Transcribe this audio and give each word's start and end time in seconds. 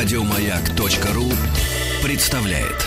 Радиомаяк.ру 0.00 1.24
представляет. 2.04 2.86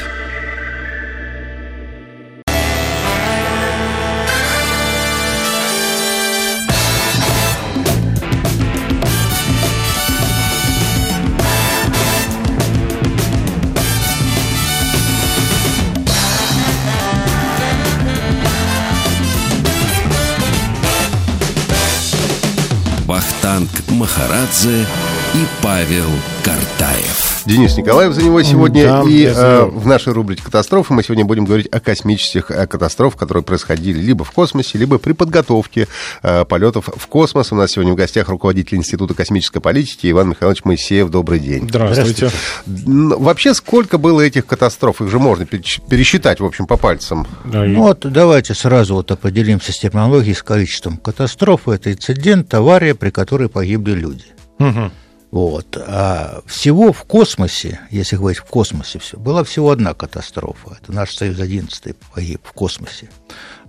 Вахтанг 23.06 23.70
Махарадзе 23.90 24.88
и 25.34 25.46
Павел 25.62 26.06
Картаев. 26.44 27.44
Денис 27.46 27.76
Николаев 27.78 28.14
за 28.14 28.22
него 28.22 28.44
сегодня. 28.44 28.84
Да, 28.84 29.04
и 29.10 29.24
э, 29.26 29.64
в 29.64 29.88
нашей 29.88 30.12
рубрике 30.14 30.44
«Катастрофы» 30.44 30.94
мы 30.94 31.04
сегодня 31.04 31.24
будем 31.26 31.46
говорить 31.46 31.68
о 31.72 31.80
космических 31.80 32.52
э, 32.52 32.68
катастрофах, 32.68 33.18
которые 33.20 33.44
происходили 33.44 33.98
либо 34.00 34.26
в 34.26 34.32
космосе, 34.32 34.78
либо 34.78 34.98
при 35.00 35.14
подготовке 35.14 35.88
э, 36.22 36.44
полетов 36.46 36.90
в 36.96 37.08
космос. 37.08 37.52
У 37.52 37.56
нас 37.56 37.72
сегодня 37.72 37.94
в 37.94 37.96
гостях 37.96 38.28
руководитель 38.30 38.78
Института 38.78 39.14
космической 39.14 39.60
политики 39.62 40.12
Иван 40.12 40.30
Михайлович 40.32 40.66
Моисеев. 40.66 41.10
Добрый 41.10 41.40
день. 41.40 41.68
Здравствуйте. 41.70 42.30
Н- 42.68 43.18
Вообще, 43.18 43.54
сколько 43.54 43.98
было 43.98 44.20
этих 44.22 44.46
катастроф? 44.46 45.02
Их 45.02 45.10
же 45.10 45.18
можно 45.18 45.46
пересчитать, 45.46 46.42
в 46.42 46.46
общем, 46.46 46.68
по 46.68 46.76
пальцам. 46.78 47.26
Да, 47.46 47.66
и- 47.66 47.70
Ну 47.70 47.84
вот 47.84 48.00
давайте 48.12 48.54
сразу 48.54 48.96
вот 48.96 49.10
определимся 49.12 49.72
с 49.72 49.80
терминологией, 49.80 50.36
с 50.36 50.44
количеством. 50.44 50.98
Катастрофа– 50.98 51.72
это 51.74 51.92
инцидент, 51.94 52.54
авария, 52.54 52.94
при 52.96 53.10
которой 53.12 53.48
погибли 53.50 53.94
люди. 53.94 54.26
Мгм. 54.60 54.92
Вот. 55.32 55.78
А 55.78 56.42
всего 56.46 56.92
в 56.92 57.04
космосе, 57.04 57.80
если 57.90 58.18
говорить 58.18 58.40
в 58.40 58.46
космосе, 58.46 59.00
все, 59.00 59.18
была 59.18 59.46
всего 59.46 59.72
одна 59.72 59.94
катастрофа. 59.94 60.78
Это 60.82 60.92
наш 60.92 61.16
Союз-11 61.16 61.96
погиб 62.14 62.42
в 62.44 62.52
космосе. 62.52 63.10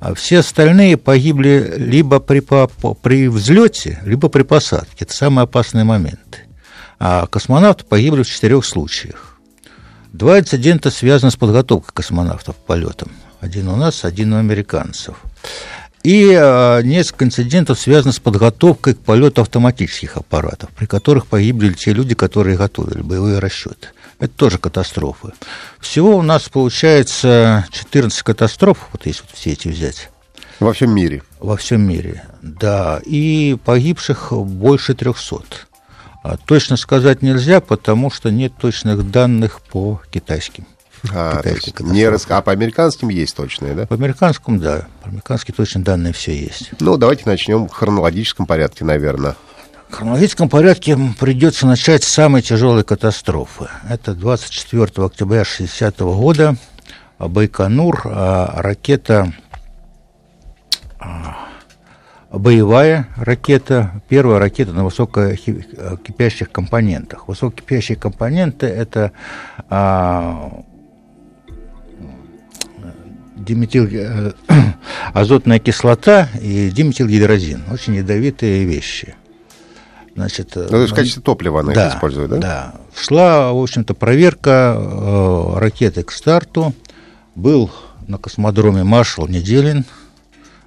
А 0.00 0.14
все 0.14 0.40
остальные 0.40 0.96
погибли 0.96 1.74
либо 1.76 2.18
при, 2.18 2.40
при 2.40 3.28
взлете, 3.28 4.00
либо 4.04 4.28
при 4.28 4.42
посадке. 4.42 5.04
Это 5.04 5.14
самые 5.14 5.44
опасные 5.44 5.84
моменты. 5.84 6.40
А 6.98 7.26
космонавты 7.26 7.84
погибли 7.84 8.24
в 8.24 8.28
четырех 8.28 8.64
случаях. 8.64 9.38
Два 10.12 10.40
инцидента 10.40 10.90
связаны 10.90 11.30
с 11.30 11.36
подготовкой 11.36 11.92
космонавтов 11.94 12.56
к 12.56 12.60
полетам. 12.60 13.12
Один 13.40 13.68
у 13.68 13.76
нас, 13.76 14.04
один 14.04 14.32
у 14.32 14.38
американцев. 14.38 15.16
И 16.02 16.36
э, 16.36 16.82
несколько 16.82 17.24
инцидентов 17.24 17.78
связано 17.78 18.12
с 18.12 18.18
подготовкой 18.18 18.94
к 18.94 18.98
полету 19.00 19.40
автоматических 19.42 20.16
аппаратов, 20.16 20.70
при 20.70 20.86
которых 20.86 21.26
погибли 21.26 21.72
те 21.74 21.92
люди, 21.92 22.14
которые 22.14 22.56
готовили 22.56 23.02
боевые 23.02 23.38
расчеты. 23.38 23.88
Это 24.18 24.32
тоже 24.34 24.58
катастрофы. 24.58 25.32
Всего 25.80 26.16
у 26.16 26.22
нас 26.22 26.48
получается 26.48 27.66
14 27.70 28.22
катастроф, 28.22 28.88
вот 28.92 29.06
если 29.06 29.22
вот 29.22 29.30
все 29.32 29.52
эти 29.52 29.68
взять, 29.68 30.10
Во 30.58 30.72
всем 30.72 30.92
мире. 30.94 31.22
во 31.40 31.56
всем 31.56 31.82
мире. 31.82 32.24
Да, 32.42 33.00
и 33.04 33.56
погибших 33.64 34.32
больше 34.32 34.94
300. 34.94 35.44
А 36.24 36.36
точно 36.36 36.76
сказать 36.76 37.22
нельзя, 37.22 37.60
потому 37.60 38.10
что 38.10 38.30
нет 38.30 38.52
точных 38.60 39.10
данных 39.10 39.60
по 39.60 40.00
китайским. 40.12 40.66
А, 41.10 41.40
есть 41.44 41.80
не 41.80 42.06
рас- 42.06 42.26
а 42.28 42.42
по 42.42 42.52
американским 42.52 43.08
есть 43.08 43.34
точные, 43.34 43.74
да? 43.74 43.86
По 43.86 43.94
американскому, 43.94 44.58
да. 44.58 44.86
По 45.02 45.08
американски 45.08 45.50
точно 45.50 45.82
данные 45.82 46.12
все 46.12 46.36
есть. 46.36 46.70
Ну, 46.80 46.96
давайте 46.96 47.24
начнем 47.26 47.68
в 47.68 47.72
хронологическом 47.72 48.46
порядке, 48.46 48.84
наверное. 48.84 49.34
В 49.88 49.94
хронологическом 49.94 50.48
порядке 50.48 50.96
придется 51.18 51.66
начать 51.66 52.04
с 52.04 52.08
самой 52.08 52.40
тяжелой 52.42 52.84
катастрофы. 52.84 53.68
Это 53.88 54.14
24 54.14 55.06
октября 55.06 55.44
60 55.44 56.00
года 56.00 56.56
Байконур, 57.18 58.00
а, 58.04 58.62
ракета, 58.62 59.32
а, 60.98 61.48
боевая 62.30 63.08
ракета, 63.16 64.02
первая 64.08 64.38
ракета 64.38 64.72
на 64.72 64.84
высококипящих 64.84 66.50
компонентах. 66.50 67.28
Высококипящие 67.28 67.96
компоненты– 67.96 68.66
это 68.68 69.12
а, 69.68 70.62
диметил, 73.44 73.86
э, 73.90 74.32
азотная 75.12 75.58
кислота 75.58 76.28
и 76.40 76.70
диметилгидрозин. 76.70 77.64
Очень 77.70 77.96
ядовитые 77.96 78.64
вещи. 78.64 79.14
Значит, 80.14 80.52
Ну, 80.54 80.68
то 80.68 80.82
есть 80.82 80.92
в 80.92 80.96
качестве 80.96 81.22
топлива 81.22 81.60
она 81.60 81.72
их 81.72 81.94
использует, 81.94 82.30
да? 82.30 82.36
Да. 82.38 82.74
Шла, 82.94 83.52
в 83.52 83.62
общем-то, 83.62 83.94
проверка 83.94 84.76
э, 84.78 85.58
ракеты 85.58 86.02
к 86.02 86.12
старту. 86.12 86.74
Был 87.34 87.70
на 88.08 88.18
космодроме 88.18 88.84
маршал 88.84 89.26
Неделин. 89.26 89.84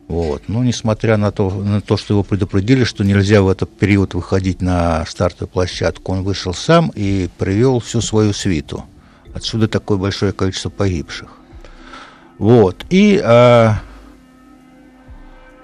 Вот. 0.08 0.44
Но 0.48 0.64
несмотря 0.64 1.18
на 1.18 1.32
то, 1.32 1.50
на 1.50 1.82
то, 1.82 1.98
что 1.98 2.14
его 2.14 2.24
предупредили, 2.24 2.84
что 2.84 3.04
нельзя 3.04 3.42
в 3.42 3.50
этот 3.50 3.76
период 3.76 4.14
выходить 4.14 4.62
на 4.62 5.06
стартовую 5.06 5.50
площадку, 5.50 6.12
он 6.12 6.24
вышел 6.24 6.54
сам 6.54 6.92
и 6.96 7.30
привел 7.38 7.80
всю 7.80 8.02
свою 8.02 8.34
свиту. 8.34 8.86
Отсюда 9.34 9.68
такое 9.68 9.98
большое 9.98 10.32
количество 10.32 10.70
погибших. 10.70 11.30
Вот. 12.38 12.86
И 12.90 13.22
а, 13.24 13.80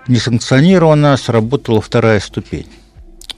несанкционированно 0.07 1.17
сработала 1.17 1.81
вторая 1.81 2.19
ступень. 2.19 2.67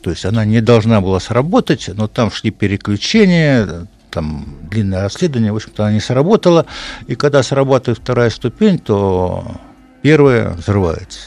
То 0.02 0.10
есть 0.10 0.26
она 0.26 0.44
не 0.46 0.62
должна 0.62 1.02
была 1.02 1.20
сработать, 1.20 1.90
но 1.94 2.08
там 2.08 2.30
шли 2.32 2.52
переключения, 2.52 3.88
там 4.12 4.46
длинное 4.70 5.04
расследование, 5.04 5.54
в 5.54 5.56
общем-то, 5.56 5.84
она 5.84 5.94
не 5.94 6.00
сработала. 6.00 6.66
И 7.08 7.16
когда 7.16 7.42
срабатывает 7.42 8.00
вторая 8.00 8.30
ступень, 8.30 8.80
то 8.80 9.46
первая 10.02 10.50
взрывается. 10.52 11.20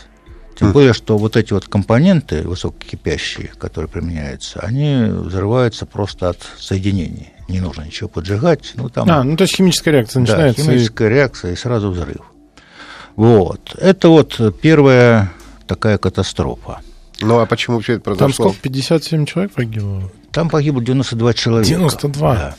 Тем 0.59 0.73
более, 0.73 0.95
что 0.95 1.19
вот 1.19 1.37
эти 1.37 1.53
вот 1.53 1.69
компоненты 1.69 2.43
высококипящие, 2.43 3.49
которые 3.59 3.91
применяются, 3.91 4.61
они 4.61 5.05
взрываются 5.05 5.85
просто 5.85 6.31
от 6.31 6.39
соединений. 6.59 7.36
Не 7.49 7.61
нужно 7.61 7.83
ничего 7.83 8.09
поджигать. 8.09 8.73
Ну, 8.75 8.89
там 8.89 9.09
А, 9.11 9.23
ну 9.23 9.37
то 9.37 9.43
есть 9.43 9.57
химическая 9.57 9.93
реакция 9.95 10.25
да, 10.25 10.33
начинается. 10.33 10.63
и- 10.63 10.65
химическая 10.65 11.09
реакция 11.09 11.53
и 11.53 11.57
сразу 11.57 11.91
взрыв. 11.91 12.23
Вот. 13.15 13.75
Это 13.79 14.09
вот 14.09 14.39
первая 14.61 15.33
такая 15.67 15.99
катастрофа. 15.99 16.81
Ну, 17.21 17.39
а 17.41 17.47
почему 17.47 17.81
все 17.81 17.95
это 17.95 18.05
Там 18.05 18.17
произошло? 18.17 18.47
сколько? 18.51 18.61
57 18.63 19.25
человек 19.25 19.53
погибло? 19.53 20.11
Там 20.33 20.51
погибло 20.51 20.83
92 20.83 21.33
человека. 21.35 21.69
92? 21.71 22.35
Да. 22.35 22.55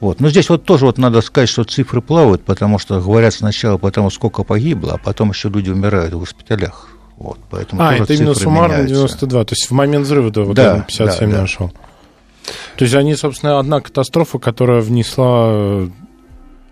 Вот. 0.00 0.18
Но 0.20 0.30
здесь 0.30 0.48
вот 0.48 0.64
тоже 0.64 0.84
вот 0.86 0.98
надо 0.98 1.20
сказать, 1.20 1.48
что 1.48 1.62
цифры 1.62 2.00
плавают, 2.02 2.42
потому 2.44 2.80
что 2.80 3.00
говорят 3.00 3.32
сначала 3.34 3.78
потому, 3.78 4.10
сколько 4.10 4.42
погибло, 4.42 4.94
а 4.94 4.98
потом 4.98 5.30
еще 5.30 5.48
люди 5.48 5.70
умирают 5.70 6.12
в 6.12 6.18
госпиталях. 6.18 6.88
Вот. 7.18 7.38
Поэтому 7.50 7.82
А, 7.82 7.90
тоже 7.90 8.02
это 8.02 8.14
именно 8.14 8.34
суммарно 8.34 8.72
меняются. 8.82 8.94
92. 8.96 9.44
То 9.44 9.52
есть 9.52 9.70
в 9.70 9.74
момент 9.74 10.06
взрыва 10.06 10.30
да, 10.32 10.40
вот 10.42 10.56
Да, 10.56 10.74
этот 10.78 10.86
57 10.88 11.30
да, 11.30 11.36
да. 11.36 11.42
нашел. 11.42 11.72
То 12.76 12.84
есть 12.84 12.94
они, 12.94 13.14
собственно, 13.16 13.58
одна 13.58 13.80
катастрофа, 13.80 14.38
которая 14.38 14.80
внесла 14.80 15.48
э, 15.50 15.88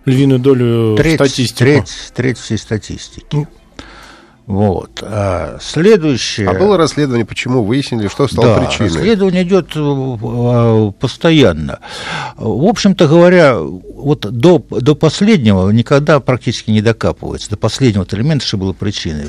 львиную 0.04 0.40
долю 0.40 0.96
треть, 0.96 1.16
статистику. 1.16 1.58
Треть, 1.58 2.12
треть 2.14 2.38
всей 2.38 2.58
статистики. 2.58 3.26
Ну. 3.32 3.46
Вот. 4.48 5.02
А 5.02 5.58
следующее... 5.60 6.48
А 6.48 6.54
было 6.54 6.78
расследование, 6.78 7.26
почему 7.26 7.62
выяснили, 7.62 8.08
что 8.08 8.26
стало 8.28 8.54
да, 8.54 8.60
причиной? 8.64 8.88
расследование 8.88 9.42
идет 9.42 9.72
э, 9.76 10.92
постоянно. 10.98 11.80
В 12.38 12.64
общем-то 12.64 13.06
говоря, 13.08 13.58
вот 13.58 14.20
до, 14.20 14.64
до 14.70 14.94
последнего 14.94 15.68
никогда 15.68 16.18
практически 16.20 16.70
не 16.70 16.80
докапывается, 16.80 17.50
до 17.50 17.58
последнего 17.58 18.06
элемента, 18.10 18.46
что 18.46 18.56
было 18.56 18.72
причиной. 18.72 19.26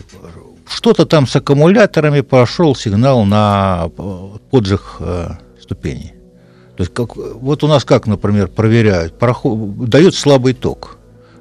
Что-то 0.65 1.05
там 1.05 1.27
с 1.27 1.35
аккумуляторами 1.35 2.21
пошел 2.21 2.73
сигнал 2.73 3.25
на 3.25 3.89
э, 3.97 4.29
поджиг 4.51 4.83
э, 5.01 5.31
ступеней. 5.61 6.13
То 6.79 6.83
есть 6.83 6.93
как, 6.93 7.17
вот 7.17 7.61
у 7.65 7.67
нас 7.67 7.83
как, 7.83 8.07
например, 8.07 8.47
проверяют, 8.47 9.19
проход, 9.19 9.89
дают 9.89 10.15
слабый 10.15 10.53
ток. 10.53 10.97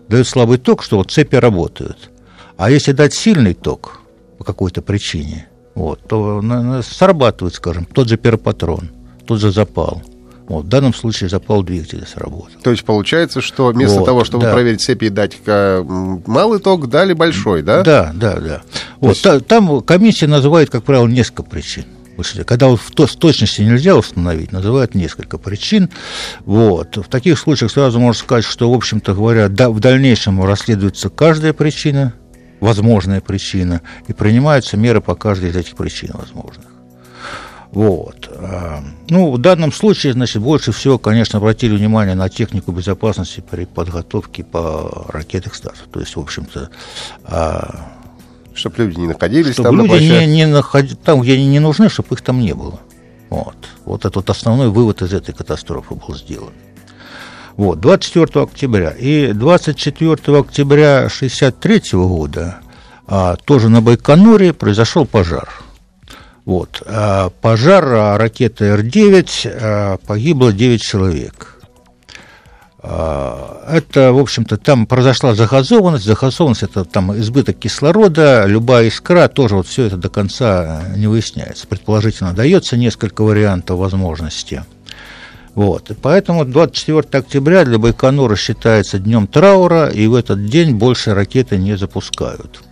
Дают 0.09 0.27
слабый 0.27 0.59
ток, 0.59 0.83
что 0.83 0.97
вот 0.97 1.13
цепи 1.13 1.37
работают. 1.37 2.11
А 2.57 2.73
если 2.73 2.91
дать 2.91 3.15
сильный 3.15 3.55
ток 3.55 4.01
по 4.39 4.43
какой-то 4.43 4.83
причине, 4.83 5.47
вот, 5.77 6.01
то 6.09 6.43
на- 6.43 6.61
на- 6.65 6.83
срабатывает, 6.83 7.55
скажем, 7.55 7.85
тот 7.85 8.09
же 8.09 8.17
первопатрон, 8.17 8.91
тот 9.27 9.39
же 9.39 9.53
запал. 9.53 10.03
Вот, 10.49 10.65
в 10.65 10.69
данном 10.69 10.93
случае 10.93 11.31
запал 11.31 11.63
двигателя 11.63 12.05
сработал. 12.05 12.61
То 12.65 12.73
есть 12.73 12.83
получается, 12.83 13.41
что 13.41 13.69
вместо 13.69 14.01
Вот, 14.01 14.07
того, 14.07 14.25
чтобы 14.25 14.43
да. 14.47 14.53
проверить 14.53 14.81
цепи 14.81 15.05
и 15.05 15.09
дать 15.09 15.37
э, 15.47 15.85
малый 16.27 16.59
ток, 16.59 16.89
дали 16.89 17.13
большой, 17.13 17.63
да? 17.63 17.85
Да, 17.85 18.11
да, 18.13 18.41
да. 18.41 18.63
Вот, 18.99 19.23
та- 19.23 19.39
там 19.39 19.83
комиссия 19.83 20.27
называет, 20.27 20.69
как 20.69 20.83
правило, 20.83 21.07
несколько 21.07 21.45
причин. 21.45 21.85
Слушайте, 22.19 22.43
Когда 22.43 22.67
вот 22.67 22.81
в 22.81 22.91
то- 22.91 23.07
с 23.07 23.15
точностью 23.15 23.65
нельзя 23.65 23.95
установить, 23.95 24.51
называют 24.51 24.97
несколько 24.97 25.39
причин. 25.39 25.89
Вот. 26.41 26.97
В 26.97 27.05
таких 27.05 27.39
случаях 27.39 27.71
сразу 27.71 28.01
можно 28.01 28.21
сказать, 28.21 28.45
что, 28.45 28.73
в 28.73 28.75
общем-то 28.75 29.15
говоря, 29.15 29.49
да, 29.49 29.71
в 29.71 29.79
дальнейшем 29.79 30.43
расследуется 30.43 31.11
каждая 31.11 31.53
причина, 31.53 32.15
возможная 32.59 33.21
причина, 33.21 33.83
и 34.09 34.13
принимаются 34.13 34.77
меры 34.77 35.01
по 35.01 35.15
каждой 35.15 35.51
из 35.51 35.57
этих 35.57 35.77
причин 35.77 36.11
возможных. 36.15 36.67
Вот. 37.71 38.29
А, 38.35 38.83
ну, 39.09 39.31
в 39.31 39.39
данном 39.39 39.71
случае, 39.73 40.13
значит, 40.13 40.43
больше 40.43 40.73
всего, 40.73 40.99
конечно, 40.99 41.39
обратили 41.39 41.77
внимание 41.77 42.17
на 42.17 42.29
технику 42.29 42.73
безопасности 42.73 43.45
при 43.49 43.65
подготовке 43.65 44.43
по 44.43 45.07
ракетах 45.11 45.55
старту. 45.55 45.83
То 45.93 46.01
есть, 46.01 46.17
в 46.17 46.21
общем-то... 46.21 46.69
Чтобы 48.59 48.77
люди 48.79 48.99
не 48.99 49.07
находились 49.07 49.55
чтобы 49.55 49.69
там 49.69 49.87
люди 49.87 50.05
не, 50.05 50.27
не 50.27 50.47
наход... 50.47 50.87
там, 51.05 51.21
где 51.21 51.35
они 51.35 51.47
не 51.47 51.61
нужны, 51.61 51.89
чтобы 51.89 52.09
их 52.13 52.23
там 52.23 52.41
не 52.41 52.55
было. 52.55 52.81
Вот. 53.31 53.57
Вот 53.85 54.05
это 54.05 54.19
вот 54.19 54.31
основной 54.31 54.69
вывод 54.69 55.03
из 55.03 55.13
этой 55.13 55.35
катастрофы 55.35 55.95
был 55.95 56.15
сделан. 56.15 56.53
Вот, 57.57 57.81
24 57.81 58.45
октября. 58.45 58.91
И 58.91 59.33
24 59.33 60.13
октября 60.39 61.07
1963 61.07 61.99
года 61.99 62.59
а, 63.07 63.37
тоже 63.37 63.69
на 63.69 63.81
Байконуре 63.81 64.53
произошел 64.53 65.07
пожар. 65.07 65.49
Вот. 66.45 66.83
А, 66.87 67.31
пожар 67.41 67.85
а, 67.85 68.19
ракеты 68.19 68.65
Р-9, 68.67 69.51
а, 69.61 69.97
погибло 69.99 70.53
9 70.53 70.81
человек. 70.81 71.58
А, 72.91 73.65
это, 73.69 74.13
в 74.13 74.19
общем-то, 74.19 74.57
там 74.57 74.87
произошла 74.87 75.35
загазованность. 75.35 76.05
Загазованность– 76.05 76.63
это 76.65 76.85
там 76.85 77.17
избыток 77.19 77.59
кислорода, 77.59 78.47
любая 78.47 78.89
искра, 78.89 79.29
тоже 79.29 79.57
вот 79.57 79.67
все 79.67 79.85
это 79.85 79.97
до 79.97 80.09
конца 80.09 80.83
не 80.97 81.07
выясняется. 81.07 81.67
Предположительно, 81.67 82.33
дается 82.33 82.77
несколько 82.77 83.23
вариантов 83.23 83.79
возможности– 83.79 84.65
вот. 85.59 85.91
И 85.91 85.95
поэтому 85.95 86.45
24 86.45 87.01
октября 87.11 87.65
для 87.65 87.79
Байконура 87.79 88.37
считается 88.37 89.01
днем 89.01 89.27
траура, 89.27 89.89
и 89.89 90.07
в 90.07 90.15
этот 90.15 90.47
день 90.47 90.77
больше 90.77 91.15
ракеты 91.15 91.57
не 91.57 91.77
запускают. 91.77 92.63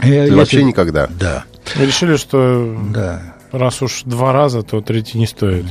И 0.00 0.10
Если... 0.10 0.32
Вообще 0.32 0.62
никогда. 0.62 1.08
Да. 1.08 1.42
Решили, 1.74 2.16
что 2.18 2.78
да. 2.94 3.34
Раз 3.52 3.82
уж 3.82 4.02
два 4.04 4.32
раза, 4.32 4.62
то 4.62 4.80
третий 4.80 5.18
не 5.18 5.26
стоит. 5.26 5.66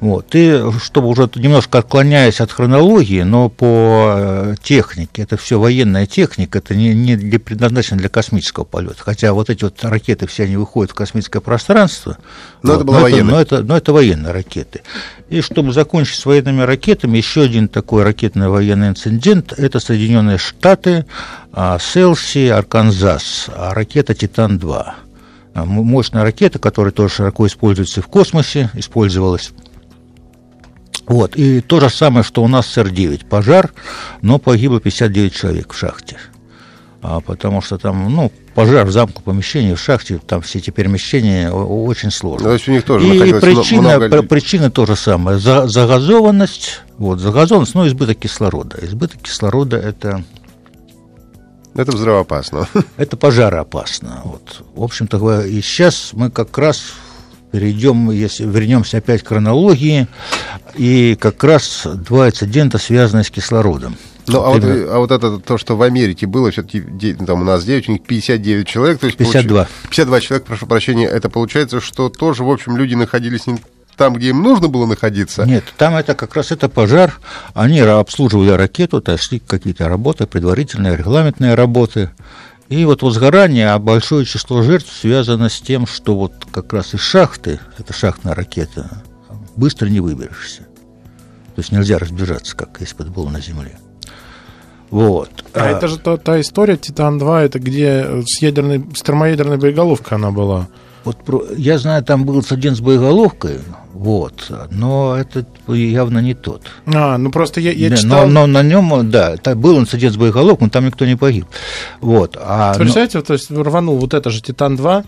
Вот. 0.00 0.28
И 0.34 0.62
чтобы 0.82 1.08
уже 1.08 1.28
немножко 1.34 1.78
отклоняясь 1.78 2.40
от 2.40 2.50
хронологии, 2.50 3.20
но 3.20 3.50
по 3.50 4.14
э, 4.16 4.54
технике, 4.62 5.22
это 5.22 5.36
все 5.36 5.60
военная 5.60 6.06
техника, 6.06 6.58
это 6.58 6.74
не, 6.74 6.94
не 6.94 7.16
для, 7.16 7.38
предназначено 7.38 7.98
для 7.98 8.08
космического 8.08 8.64
полета. 8.64 8.96
Хотя 8.98 9.34
вот 9.34 9.50
эти 9.50 9.64
вот 9.64 9.84
ракеты 9.84 10.26
все 10.26 10.44
они 10.44 10.56
выходят 10.56 10.92
в 10.92 10.94
космическое 10.94 11.40
пространство. 11.40 12.16
Но 12.62 12.72
вот, 12.72 12.76
это 12.76 12.84
была 12.84 13.00
военная. 13.00 13.34
Но 13.34 13.40
это, 13.40 13.62
но 13.62 13.76
это 13.76 13.92
военные 13.92 14.32
ракеты. 14.32 14.80
И 15.28 15.42
чтобы 15.42 15.72
закончить 15.72 16.18
с 16.18 16.24
военными 16.24 16.62
ракетами, 16.62 17.18
еще 17.18 17.42
один 17.42 17.68
такой 17.68 18.02
ракетный 18.02 18.48
военный 18.48 18.88
инцидент– 18.88 19.52
это 19.56 19.80
Соединенные 19.80 20.38
Штаты, 20.38 21.04
а, 21.52 21.78
Селси, 21.78 22.48
Арканзас, 22.48 23.50
а 23.54 23.74
ракета 23.74 24.14
«Титан-2». 24.14 25.09
А, 25.54 25.64
мощная 25.64 26.22
ракета, 26.22 26.58
которая 26.58 26.92
тоже 26.92 27.14
широко 27.14 27.46
используется 27.46 28.02
в 28.02 28.06
космосе, 28.06 28.70
использовалась 28.74 29.52
вот, 31.10 31.34
и 31.34 31.60
то 31.60 31.80
же 31.80 31.90
самое, 31.90 32.22
что 32.22 32.40
у 32.40 32.46
нас 32.46 32.68
с 32.68 32.78
Р-9, 32.78 33.26
пожар, 33.26 33.72
но 34.22 34.38
погибло 34.38 34.78
59 34.78 35.34
человек 35.34 35.72
в 35.72 35.76
шахте. 35.76 36.18
А, 37.02 37.18
потому 37.18 37.62
что 37.62 37.78
там, 37.78 38.14
ну, 38.14 38.30
пожар 38.54 38.86
в 38.86 38.92
замку 38.92 39.20
помещении, 39.20 39.74
в 39.74 39.80
шахте, 39.80 40.20
там 40.24 40.40
все 40.40 40.60
эти 40.60 40.70
перемещения 40.70 41.50
очень 41.50 42.12
сложно. 42.12 42.46
То 42.46 42.52
есть 42.52 42.68
у 42.68 42.70
них 42.70 42.84
тоже 42.84 43.08
И 43.08 43.32
причина, 43.40 43.98
много... 43.98 44.22
причина 44.22 44.70
то 44.70 44.86
же 44.86 44.94
самое, 44.94 45.40
за, 45.40 45.66
загазованность, 45.66 46.82
вот, 46.96 47.18
загазованность, 47.18 47.74
но 47.74 47.88
избыток 47.88 48.18
кислорода. 48.18 48.78
Избыток 48.80 49.20
кислорода– 49.22 49.76
это 49.78 50.22
это 51.74 51.92
взрывоопасно. 51.92 52.68
Это 52.96 53.16
пожароопасно. 53.16 54.22
Вот. 54.24 54.64
В 54.74 54.82
общем-то, 54.82 55.42
и 55.42 55.60
сейчас 55.60 56.10
мы 56.12 56.30
как 56.30 56.56
раз 56.58 56.82
перейдем, 57.52 58.10
если 58.10 58.44
вернемся 58.44 58.98
опять 58.98 59.22
к 59.22 59.28
хронологии, 59.28 60.06
и 60.74 61.16
как 61.18 61.42
раз 61.42 61.86
два 61.86 62.28
инцидента 62.28 62.78
связаны 62.78 63.24
с 63.24 63.30
кислородом. 63.30 63.96
Ну, 64.26 64.42
а 64.42 64.50
вот, 64.50 64.62
а 64.64 64.98
вот 64.98 65.10
это 65.10 65.38
то, 65.38 65.58
что 65.58 65.76
в 65.76 65.82
Америке 65.82 66.26
было, 66.26 66.50
все-таки 66.50 66.80
там 67.14 67.40
у 67.40 67.44
нас 67.44 67.64
9, 67.64 67.88
у 67.88 67.92
них 67.92 68.02
59 68.02 68.66
человек. 68.66 69.00
То 69.00 69.06
есть 69.06 69.18
52. 69.18 69.64
Получ... 69.64 69.68
52 69.88 70.20
человека, 70.20 70.46
прошу 70.46 70.66
прощения. 70.66 71.08
Это 71.08 71.28
получается, 71.28 71.80
что 71.80 72.08
тоже, 72.08 72.44
в 72.44 72.50
общем, 72.50 72.76
люди 72.76 72.94
находились 72.94 73.46
не 73.46 73.58
там, 73.96 74.14
где 74.14 74.30
им 74.30 74.42
нужно 74.42 74.68
было 74.68 74.86
находиться? 74.86 75.44
Нет, 75.44 75.64
там 75.76 75.94
это 75.94 76.14
как 76.14 76.34
раз 76.34 76.52
это 76.52 76.68
пожар. 76.68 77.18
Они 77.54 77.80
обслуживали 77.80 78.50
ракету, 78.50 79.00
то 79.00 79.16
шли 79.18 79.38
какие-то 79.38 79.88
работы, 79.88 80.26
предварительные, 80.26 80.96
регламентные 80.96 81.54
работы. 81.54 82.10
И 82.68 82.84
вот 82.84 83.02
возгорание, 83.02 83.70
а 83.72 83.78
большое 83.78 84.24
число 84.24 84.62
жертв 84.62 84.92
связано 84.92 85.48
с 85.48 85.60
тем, 85.60 85.86
что 85.86 86.16
вот 86.16 86.32
как 86.52 86.72
раз 86.72 86.94
из 86.94 87.00
шахты, 87.00 87.58
это 87.78 87.92
шахтная 87.92 88.34
ракета, 88.34 89.02
быстро 89.56 89.88
не 89.88 90.00
выберешься. 90.00 90.62
То 91.54 91.62
есть 91.62 91.72
нельзя 91.72 91.98
разбежаться, 91.98 92.56
как 92.56 92.76
если 92.80 92.94
бы 92.94 93.02
это 93.02 93.12
было 93.12 93.28
на 93.28 93.40
Земле. 93.40 93.76
Вот. 94.90 95.44
А, 95.54 95.64
а 95.64 95.70
это 95.70 95.88
же 95.88 95.98
та, 95.98 96.16
та 96.16 96.40
история 96.40 96.76
Титан-2, 96.76 97.40
это 97.40 97.58
где 97.58 98.22
с 98.26 98.40
ядерной, 98.42 98.84
с 98.94 99.02
термоядерной 99.02 99.56
боеголовкой 99.56 100.18
она 100.18 100.30
была. 100.30 100.68
Вот 101.04 101.18
я 101.56 101.78
знаю, 101.78 102.04
там 102.04 102.24
был 102.24 102.38
инцидент 102.38 102.76
с 102.76 102.80
боеголовкой, 102.80 103.58
вот, 103.92 104.50
но 104.70 105.16
это 105.16 105.44
явно 105.68 106.20
не 106.20 106.34
тот. 106.34 106.62
А, 106.86 107.18
ну 107.18 107.30
просто 107.30 107.60
я, 107.60 107.72
я 107.72 107.90
да, 107.90 107.96
читал... 107.96 108.26
Но, 108.26 108.46
но 108.46 108.46
на 108.46 108.62
нем, 108.62 109.10
да, 109.10 109.36
был 109.54 109.78
инцидент 109.78 110.14
с 110.14 110.16
боеголовкой, 110.16 110.66
но 110.66 110.70
там 110.70 110.86
никто 110.86 111.04
не 111.06 111.16
погиб. 111.16 111.46
Вот, 112.00 112.36
а, 112.40 112.74
Представляете, 112.74 113.18
но... 113.18 113.24
то 113.24 113.32
есть 113.32 113.50
рванул 113.50 113.98
вот 113.98 114.14
это 114.14 114.30
же 114.30 114.40
Титан-2, 114.42 115.04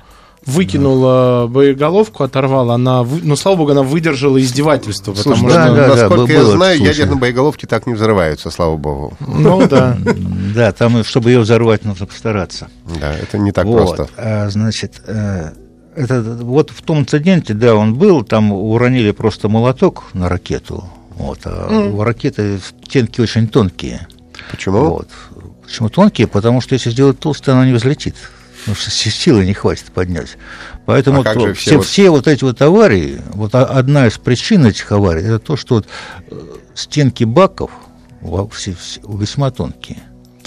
выкинула 0.47 1.43
да. 1.43 1.47
боеголовку, 1.47 2.25
оторвала, 2.25 2.75
она, 2.75 3.05
ну, 3.05 3.37
слава 3.37 3.57
богу, 3.57 3.71
она 3.73 3.83
выдержала 3.83 4.41
издевательство. 4.41 5.15
Слушай, 5.15 5.35
потому 5.37 5.49
да, 5.49 5.67
что, 5.67 5.75
да, 5.75 5.89
насколько 5.89 6.27
да, 6.27 6.33
я 6.33 6.45
знаю, 6.45 6.77
слушай. 6.79 6.91
ядерные 6.91 7.19
боеголовки 7.19 7.67
так 7.67 7.87
не 7.87 7.95
взрываются, 7.95 8.51
слава 8.51 8.77
богу. 8.77 9.17
Ну, 9.21 9.67
да. 9.69 9.97
Да, 10.55 10.73
там, 10.73 11.05
чтобы 11.05 11.31
ее 11.31 11.41
взорвать, 11.41 11.85
нужно 11.85 12.07
постараться. 12.07 12.69
Да, 13.01 13.15
это 13.15 13.39
не 13.39 13.53
так 13.53 13.65
просто. 13.65 14.09
А, 14.17 14.49
значит, 14.51 15.01
э, 15.07 15.53
это, 15.95 16.23
вот 16.23 16.71
в 16.71 16.83
том 16.83 17.01
инциденте, 17.01 17.55
да, 17.55 17.75
он 17.75 17.95
был, 17.95 18.25
там 18.25 18.53
уронили 18.53 19.11
просто 19.11 19.49
молоток 19.49 20.05
на 20.15 20.29
ракету, 20.29 20.85
вот, 21.17 21.41
а 21.45 21.69
mm. 21.71 21.93
у 21.93 22.03
ракеты 22.03 22.59
стенки 22.85 23.21
очень 23.21 23.49
тонкие. 23.49 24.07
Почему? 24.51 24.91
Вот. 24.91 25.09
Почему 25.63 25.89
тонкие? 25.89 26.27
Потому 26.27 26.61
что 26.61 26.75
если 26.75 26.91
сделать 26.91 27.19
толстую, 27.19 27.57
она 27.57 27.67
не 27.67 27.73
взлетит. 27.73 28.17
Потому 28.61 28.77
что 28.77 28.91
силы 28.91 29.45
не 29.45 29.55
хватит 29.55 29.87
поднять. 29.87 30.37
Поэтому 30.87 31.23
а 31.25 31.35
вот, 31.35 31.35
все, 31.35 31.55
все, 31.55 31.77
вот... 31.79 31.87
все 31.87 32.11
вот 32.11 32.29
эти 32.29 32.45
вот 32.45 32.63
аварии, 32.63 33.21
вот 33.35 33.55
одна 33.55 34.07
из 34.07 34.19
причин 34.19 34.67
этих 34.67 34.91
аварий, 34.93 35.23
это 35.23 35.39
то, 35.39 35.57
что 35.57 35.77
вот 35.77 35.87
э, 36.31 36.41
стенки 36.75 37.25
баков 37.25 37.71
весьма 38.21 39.51
тонкие. 39.51 39.99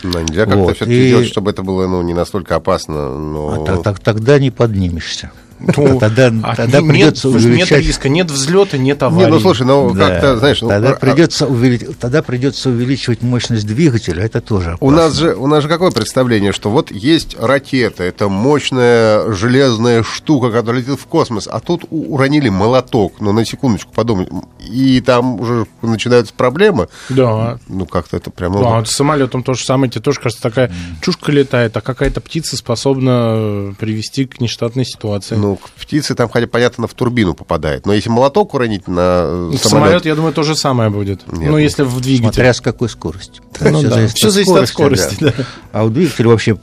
Но 0.04 0.22
нельзя 0.22 0.46
как-то 0.46 0.60
вот. 0.60 0.76
все-таки 0.76 1.06
и... 1.06 1.08
сделать, 1.08 1.28
чтобы 1.28 1.52
это 1.52 1.64
было 1.64 1.88
ну, 1.88 2.02
не 2.04 2.14
настолько 2.14 2.56
опасно. 2.56 3.18
Но... 3.18 3.66
А, 3.68 3.78
так, 3.82 4.00
тогда 4.00 4.40
не 4.40 4.52
поднимешься. 4.52 5.32
Ну, 5.60 6.00
тогда, 6.00 6.32
а 6.44 6.56
тогда 6.56 6.82
нет, 6.82 6.90
придется 6.90 7.30
увеличать... 7.30 7.72
Нет 7.72 7.80
риска, 7.80 8.10
нет 8.10 8.30
взлета, 8.30 8.78
нет 8.78 9.02
аварии. 9.04 9.26
Не, 9.26 9.32
ну 9.32 9.40
слушай, 9.40 9.66
ну 9.66 9.94
да. 9.94 10.10
как-то, 10.10 10.38
знаешь... 10.38 10.62
Ну, 10.62 10.68
тогда, 10.68 10.92
а... 10.92 10.96
придется 10.96 11.48
увелич... 11.48 11.82
тогда 12.00 12.22
придется 12.22 12.70
увеличивать 12.70 13.22
мощность 13.22 13.66
двигателя, 13.66 14.24
это 14.24 14.42
тоже 14.42 14.72
опасно. 14.72 14.88
У 14.88 14.92
нас, 14.92 15.14
же, 15.16 15.34
у 15.36 15.48
нас 15.48 15.64
же 15.64 15.70
какое 15.70 15.92
представление, 15.92 16.52
что 16.52 16.70
вот 16.70 16.92
есть 16.92 17.38
ракета, 17.40 18.04
это 18.04 18.28
мощная 18.28 19.32
железная 19.32 20.04
штука, 20.04 20.52
которая 20.52 20.82
летит 20.82 21.00
в 21.00 21.06
космос, 21.06 21.48
а 21.50 21.60
тут 21.62 21.86
уронили 21.90 22.50
молоток, 22.50 23.22
ну 23.22 23.32
на 23.32 23.46
секундочку 23.46 23.94
подумай, 23.94 24.28
и 24.70 25.00
там 25.00 25.40
уже 25.40 25.68
начинаются 25.82 26.34
проблемы. 26.34 26.90
Да. 27.10 27.60
Ну 27.70 27.86
как-то 27.86 28.18
это 28.18 28.30
прямо... 28.30 28.62
Да, 28.62 28.78
вот 28.80 28.90
с 28.90 28.92
самолетом 28.92 29.42
то 29.42 29.54
же 29.54 29.64
самое, 29.64 29.90
тебе 29.90 30.02
тоже 30.02 30.20
кажется, 30.20 30.44
такая 30.44 30.72
чушка 31.02 31.32
летает, 31.32 31.78
а 31.78 31.82
какая-то 31.82 32.20
птица 32.20 32.58
способна 32.58 33.74
привести 33.80 34.26
к 34.26 34.42
нештатной 34.42 34.86
ситуации. 34.86 35.45
Ну, 35.46 35.60
птицы 35.80 36.16
там, 36.16 36.28
хотя 36.28 36.48
понятно, 36.48 36.88
в 36.88 36.94
турбину 36.96 37.36
попадает. 37.36 37.86
Но 37.86 37.94
если 37.94 38.10
молоток 38.10 38.56
уронить 38.56 38.88
на 38.88 39.52
самолет... 39.52 39.62
самолет 39.62 40.06
я 40.06 40.16
думаю, 40.16 40.34
то 40.34 40.42
же 40.42 40.56
самое 40.56 40.90
будет. 40.90 41.32
Нет. 41.32 41.52
Ну, 41.52 41.58
если 41.58 41.84
в 41.84 42.02
двигатель. 42.02 42.34
Смотря 42.34 42.54
с 42.54 42.62
какой 42.62 42.90
скоростью. 42.90 43.44
Ну, 43.62 43.80
все, 43.80 43.88
да. 43.88 43.96
зависит, 43.96 44.18
все 44.18 44.28
от 44.28 44.34
зависит 44.34 44.56
от 44.56 44.68
скорости. 44.70 45.18
Да. 45.20 45.34
Да. 45.38 45.44
А 45.72 45.84
у 45.84 45.90
двигателя 45.90 46.30
вообще 46.30 46.58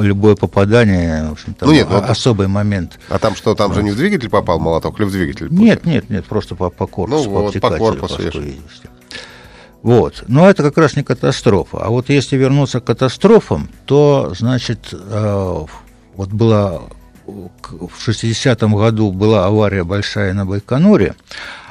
любое 0.00 0.36
попадание, 0.36 1.28
в 1.28 1.32
общем, 1.32 1.56
ну, 1.60 1.72
нет, 1.72 1.88
ну, 1.90 1.96
особый 1.96 2.48
момент. 2.48 2.98
А 3.08 3.18
там 3.18 3.34
что, 3.34 3.54
там 3.54 3.74
же 3.74 3.82
не 3.82 3.90
в 3.90 3.96
двигатель 3.96 4.28
попал 4.28 4.60
молоток 4.60 5.00
или 5.00 5.06
в 5.06 5.10
двигатель? 5.10 5.48
Нет, 5.50 5.84
нет, 5.84 6.10
нет, 6.10 6.26
просто 6.26 6.54
по, 6.54 6.70
по 6.70 6.86
корпусу, 6.86 7.24
ну, 7.24 7.34
по, 7.34 7.40
вот, 7.42 7.60
по 7.60 7.70
корпусу. 7.70 8.20
Вот. 9.82 10.24
Но 10.28 10.48
это 10.48 10.62
как 10.62 10.78
раз 10.78 10.96
не 10.96 11.02
катастрофа. 11.02 11.78
А 11.78 11.88
вот 11.88 12.08
если 12.08 12.36
вернуться 12.36 12.80
к 12.80 12.84
катастрофам, 12.84 13.68
то, 13.84 14.32
значит, 14.36 14.88
э, 14.92 15.64
вот 16.16 16.28
была 16.28 16.82
в 17.26 18.08
60-м 18.08 18.74
году 18.74 19.12
была 19.12 19.46
авария 19.46 19.84
большая 19.84 20.32
на 20.32 20.46
Байконуре, 20.46 21.14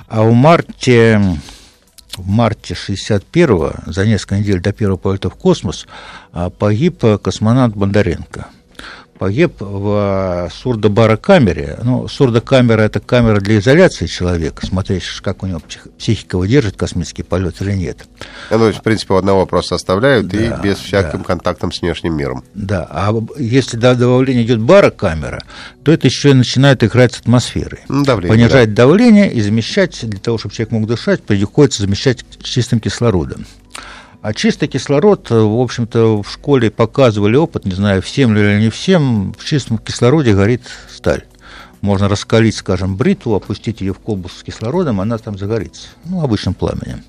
а 0.08 0.24
в 0.24 0.34
марте, 0.34 1.22
в 2.16 2.28
марте 2.28 2.74
61-го, 2.74 3.74
за 3.92 4.06
несколько 4.06 4.38
недель 4.38 4.60
до 4.60 4.74
первого 4.74 4.98
полета 4.98 5.30
в 5.30 5.36
космос, 5.36 5.88
а, 6.32 6.50
погиб 6.50 7.04
космонавт 7.22 7.76
Бондаренко. 7.76 8.48
Погиб 9.18 9.56
в 9.60 10.50
сурдобарокамере. 10.54 11.80
Ну, 11.84 12.08
сурдокамера– 12.08 12.82
это 12.84 13.00
камера 13.00 13.40
для 13.40 13.60
изоляции 13.60 14.08
человека, 14.08 14.66
смотреть, 14.66 15.04
как 15.22 15.44
у 15.44 15.48
него 15.48 15.62
психика 15.98 16.38
выдержит 16.38 16.76
космический 16.76 17.24
полет 17.24 17.62
или 17.62 17.72
нет. 17.74 18.06
Ну, 18.52 18.60
то 18.60 18.68
есть, 18.68 18.80
в 18.80 18.84
принципе, 18.84 19.16
одного 19.16 19.46
просто 19.46 19.76
оставляют 19.76 20.28
да, 20.28 20.38
и 20.38 20.62
без 20.62 20.78
всяким 20.78 21.20
да. 21.20 21.26
контактом 21.26 21.72
с 21.72 21.82
внешним 21.82 22.16
миром. 22.16 22.44
Да, 22.54 22.88
а 22.90 23.14
если 23.38 23.78
до 23.78 23.96
добавления 23.96 24.44
идет 24.44 24.60
барокамера, 24.60 25.44
то 25.84 25.92
это 25.92 26.08
еще 26.08 26.32
и 26.32 26.34
начинает 26.34 26.84
играть 26.84 27.14
с 27.14 27.20
атмосферой. 27.20 27.80
Ну, 27.88 28.04
давление, 28.04 28.38
Понижать 28.38 28.74
да. 28.74 28.84
давление 28.84 29.32
и 29.32 29.42
замещать, 29.42 29.98
для 30.04 30.20
того, 30.20 30.38
чтобы 30.38 30.54
человек 30.54 30.72
мог 30.72 30.88
дышать, 30.88 31.24
приходится 31.24 31.82
замещать 31.82 32.26
чистым 32.42 32.80
кислородом. 32.80 33.46
А 34.26 34.34
чистый 34.34 34.68
кислород, 34.68 35.30
э, 35.30 35.40
в 35.40 35.62
общем-то, 35.62 36.24
в 36.24 36.32
школе 36.32 36.72
показывали 36.72 37.36
опыт, 37.36 37.64
не 37.64 37.74
знаю, 37.74 38.02
всем 38.02 38.36
или 38.36 38.60
не 38.60 38.72
всем, 38.72 39.36
в 39.38 39.46
чистом 39.46 39.78
кислороде 39.78 40.34
горит 40.34 40.64
сталь. 40.92 41.26
Можно 41.82 42.10
раскалить, 42.10 42.56
скажем, 42.56 42.98
бритву, 42.98 43.36
опустить 43.36 43.82
ее 43.82 43.94
в 43.94 44.00
колбу 44.00 44.28
с 44.28 44.42
кислородом, 44.42 45.00
она 45.00 45.20
там 45.20 45.38
загорится, 45.38 45.90
ну, 46.06 46.24
обычным 46.24 46.56
пламенем. 46.56 47.04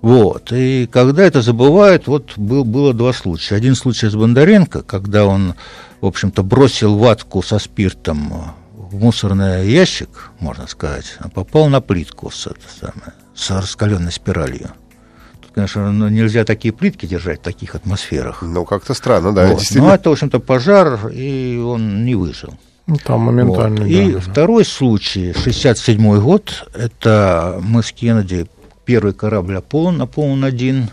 Вот. 0.00 0.50
И 0.50 0.88
когда 0.90 1.22
это 1.22 1.42
забывают, 1.42 2.08
вот 2.08 2.36
был, 2.36 2.64
было 2.64 2.92
два 2.92 3.12
случая. 3.12 3.54
Один 3.54 3.76
случай 3.76 4.08
с 4.08 4.16
Бондаренко, 4.16 4.82
когда 4.82 5.26
он, 5.26 5.54
в 6.00 6.06
общем-то, 6.06 6.42
бросил 6.42 6.98
ватку 6.98 7.44
со 7.44 7.60
спиртом 7.60 8.56
в 8.74 8.96
мусорный 8.96 9.70
ящик, 9.70 10.32
можно 10.40 10.66
сказать, 10.66 11.18
а 11.20 11.28
попал 11.28 11.68
на 11.68 11.80
плитку 11.80 12.32
с, 12.32 12.48
это 12.48 12.66
самое, 12.80 13.12
с 13.32 13.48
раскаленной 13.48 14.10
спиралью 14.10 14.72
конечно, 15.54 15.92
ну, 15.92 16.08
нельзя 16.08 16.44
такие 16.44 16.72
плитки 16.72 17.06
держать 17.06 17.40
в 17.40 17.42
таких 17.42 17.74
атмосферах. 17.74 18.42
Ну, 18.42 18.64
как-то 18.64 18.94
странно, 18.94 19.32
да, 19.32 19.46
вот. 19.46 19.58
действительно. 19.58 19.88
Ну, 19.88 19.94
это, 19.94 20.10
в 20.10 20.12
общем-то, 20.12 20.40
пожар, 20.40 21.08
и 21.08 21.56
он 21.58 22.04
не 22.04 22.14
выжил. 22.14 22.54
Ну, 22.86 22.96
там 22.96 23.20
моментально, 23.20 23.82
вот. 23.82 23.86
И 23.86 24.12
да. 24.12 24.20
второй 24.20 24.64
случай, 24.64 25.32
67 25.32 26.20
год, 26.20 26.68
это 26.74 27.60
мы 27.62 27.82
с 27.82 27.92
Кеннеди, 27.92 28.46
первый 28.84 29.12
корабль 29.12 29.58
Аполлон, 29.58 30.02
Аполлон-1, 30.02 30.88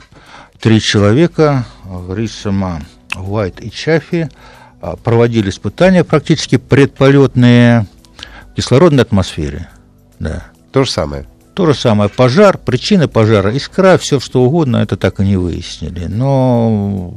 три 0.59 0.79
человека, 0.79 1.65
Рисома, 2.09 2.81
Уайт 3.15 3.61
и 3.61 3.71
Чаффи, 3.71 4.29
а, 4.81 4.95
проводили 4.95 5.49
испытания 5.49 6.03
практически 6.03 6.57
предполетные 6.57 7.87
в 8.51 8.55
кислородной 8.55 9.03
атмосфере. 9.03 9.67
Да. 10.19 10.45
То 10.71 10.83
же 10.83 10.91
самое. 10.91 11.25
То 11.59 11.65
же 11.65 11.73
самое 11.73 12.09
пожар, 12.09 12.57
причины 12.57 13.09
пожара, 13.09 13.53
искра, 13.53 13.97
все 13.97 14.21
что 14.21 14.43
угодно, 14.43 14.77
это 14.77 14.95
так 14.95 15.19
и 15.19 15.25
не 15.25 15.35
выяснили. 15.35 16.05
Но 16.05 17.15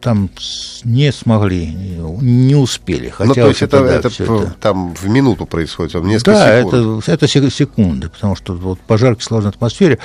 там 0.00 0.30
не 0.82 1.12
смогли, 1.12 1.68
не 2.20 2.56
успели. 2.56 3.08
Хотя, 3.08 3.28
ну, 3.28 3.34
то 3.34 3.46
есть 3.46 3.62
это, 3.62 3.76
это, 3.84 4.08
это 4.08 4.56
там 4.60 4.92
в 4.96 5.06
минуту 5.06 5.46
происходит, 5.46 5.94
в 5.94 6.04
несколько 6.04 6.32
да, 6.32 6.58
секунд. 6.58 7.08
это, 7.08 7.38
это 7.38 7.50
секунды, 7.52 8.08
потому 8.08 8.34
что 8.34 8.54
вот 8.54 8.80
пожар 8.80 9.14
в 9.14 9.18
кислородной 9.18 9.50
атмосфере, 9.50 10.00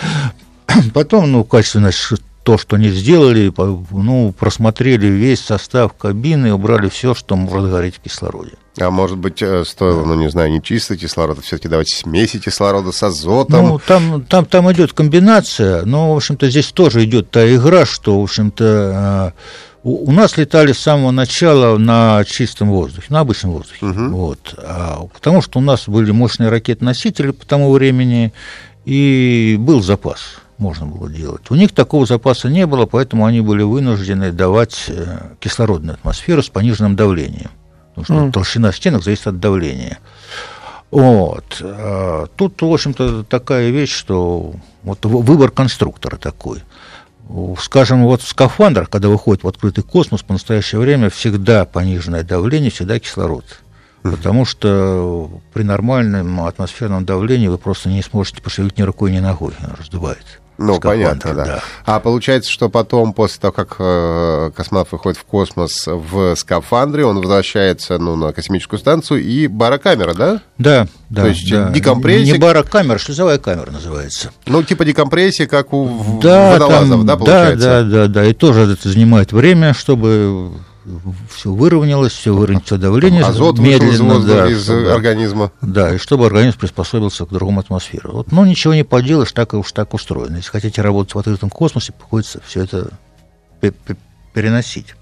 потом, 0.93 1.31
ну, 1.31 1.43
качественно 1.43 1.89
то, 2.43 2.59
что 2.59 2.77
не 2.77 2.89
сделали, 2.89 3.51
ну, 3.57 4.35
просмотрели 4.37 5.07
весь 5.07 5.39
состав 5.39 5.93
кабины, 5.93 6.53
убрали 6.53 6.89
все, 6.89 7.15
что 7.15 7.35
может 7.35 7.71
гореть 7.71 7.95
в 7.95 8.01
кислороде. 8.01 8.51
А 8.81 8.91
может 8.91 9.17
быть, 9.17 9.41
э, 9.41 9.63
стоило, 9.65 10.05
ну, 10.05 10.15
не 10.15 10.29
знаю, 10.29 10.51
не 10.51 10.61
чистый 10.61 10.97
кислород, 10.97 11.39
а 11.39 11.41
все-таки 11.41 11.67
давать 11.67 11.89
смеси 11.89 12.39
кислорода 12.39 12.91
с 12.91 13.01
азотом? 13.03 13.67
Ну, 13.67 13.79
там, 13.79 14.23
там, 14.25 14.45
там 14.45 14.71
идет 14.71 14.93
комбинация, 14.93 15.85
но, 15.85 16.13
в 16.13 16.17
общем-то, 16.17 16.49
здесь 16.49 16.71
тоже 16.71 17.03
идет 17.05 17.31
та 17.31 17.47
игра, 17.53 17.85
что, 17.85 18.19
в 18.19 18.23
общем-то, 18.23 19.33
э, 19.35 19.39
у, 19.83 20.11
нас 20.11 20.37
летали 20.37 20.73
с 20.73 20.79
самого 20.79 21.11
начала 21.11 21.77
на 21.77 22.23
чистом 22.25 22.69
воздухе, 22.69 23.07
на 23.09 23.21
обычном 23.21 23.53
воздухе. 23.53 23.85
Угу. 23.85 24.09
Вот, 24.09 24.55
а, 24.57 25.05
потому 25.13 25.41
что 25.41 25.59
у 25.59 25.61
нас 25.61 25.87
были 25.87 26.11
мощные 26.11 26.49
ракеты-носители 26.49 27.31
по 27.31 27.45
тому 27.45 27.71
времени, 27.71 28.33
и 28.85 29.55
был 29.59 29.81
запас 29.81 30.39
можно 30.59 30.85
было 30.85 31.09
делать. 31.09 31.49
У 31.49 31.55
них 31.55 31.71
такого 31.71 32.05
запаса 32.05 32.49
не 32.49 32.65
было, 32.65 32.85
поэтому 32.85 33.25
они 33.25 33.39
были 33.39 33.63
вынуждены 33.63 34.33
давать 34.33 34.85
э, 34.89 35.35
кислородную 35.39 35.93
атмосферу 35.95 36.43
с 36.43 36.49
пониженным 36.49 36.97
давлением 36.97 37.49
потому 37.99 38.19
что 38.19 38.27
mm. 38.27 38.31
толщина 38.31 38.71
стенок 38.71 39.03
зависит 39.03 39.27
от 39.27 39.39
давления. 39.39 39.99
Вот. 40.91 41.61
А 41.61 42.27
тут, 42.35 42.61
в 42.61 42.71
общем-то, 42.71 43.23
такая 43.23 43.69
вещь, 43.69 43.93
что 43.93 44.53
вот 44.83 45.05
выбор 45.05 45.51
конструктора 45.51 46.17
такой. 46.17 46.63
Скажем, 47.59 48.03
вот 48.03 48.23
в 48.23 48.27
скафандрах, 48.27 48.89
когда 48.89 49.07
выходит 49.07 49.43
в 49.43 49.47
открытый 49.47 49.83
космос, 49.83 50.23
по 50.23 50.33
настоящее 50.33 50.81
время 50.81 51.11
всегда 51.11 51.65
пониженное 51.65 52.23
давление, 52.23 52.71
всегда 52.71 52.97
кислород. 52.99 53.45
Потому 54.01 54.45
что 54.45 55.29
при 55.53 55.63
нормальном 55.63 56.41
атмосферном 56.41 57.05
давлении 57.05 57.47
вы 57.47 57.57
просто 57.57 57.89
не 57.89 58.01
сможете 58.01 58.41
пошевелить 58.41 58.77
ни 58.77 58.81
рукой, 58.81 59.11
ни 59.11 59.19
ногой, 59.19 59.53
раздувает. 59.77 60.38
Ну, 60.59 60.77
понятно, 60.79 61.33
да. 61.33 61.45
да. 61.45 61.63
А 61.85 61.99
получается, 62.01 62.51
что 62.51 62.69
потом, 62.69 63.13
после 63.13 63.39
того, 63.39 63.53
как 63.53 63.77
э, 63.79 64.51
космонавт 64.53 64.91
выходит 64.91 65.17
в 65.17 65.23
космос 65.23 65.87
в 65.87 66.35
скафандре, 66.35 67.05
он 67.05 67.17
возвращается 67.17 67.97
ну, 67.97 68.17
на 68.17 68.33
космическую 68.33 68.77
станцию 68.77 69.23
и 69.23 69.47
барокамера, 69.47 70.13
да? 70.13 70.41
Да, 70.57 70.87
да. 71.09 71.21
То 71.21 71.27
есть 71.29 71.49
да. 71.49 71.69
декомпрессия... 71.69 72.33
Не 72.33 72.39
барокамера, 72.39 72.97
шлюзовая 72.97 73.37
камера 73.37 73.71
называется. 73.71 74.31
Ну, 74.45 74.61
типа 74.61 74.83
декомпрессия, 74.83 75.47
как 75.47 75.71
у 75.71 76.19
да, 76.21 76.51
водолазов, 76.51 76.89
там, 76.89 77.05
да, 77.05 77.15
получается? 77.15 77.65
Да, 77.65 77.83
да, 77.83 77.89
да, 77.89 78.07
да. 78.07 78.25
И 78.25 78.33
тоже 78.33 78.73
это 78.73 78.89
занимает 78.89 79.31
время, 79.31 79.73
чтобы 79.73 80.51
все 81.29 81.51
выровнялось, 81.51 82.13
все 82.13 82.33
выровнялось, 82.33 82.81
давление 82.81 83.23
Азот 83.23 83.59
медленно 83.59 84.13
из, 84.13 84.25
да, 84.25 84.49
из 84.49 84.67
да, 84.67 84.93
организма. 84.93 85.51
Да, 85.61 85.95
и 85.95 85.97
чтобы 85.97 86.25
организм 86.25 86.57
приспособился 86.57 87.25
к 87.25 87.29
другому 87.29 87.59
атмосфере. 87.59 88.03
Вот, 88.05 88.31
ну, 88.31 88.45
ничего 88.45 88.73
не 88.73 88.83
поделаешь, 88.83 89.31
так 89.31 89.53
уж 89.53 89.71
так 89.71 89.93
устроено. 89.93 90.37
Если 90.37 90.49
хотите 90.49 90.81
работать 90.81 91.15
в 91.15 91.19
открытом 91.19 91.49
космосе, 91.49 91.93
приходится 91.93 92.41
все 92.45 92.63
это 92.63 92.91
переносить. 94.33 94.95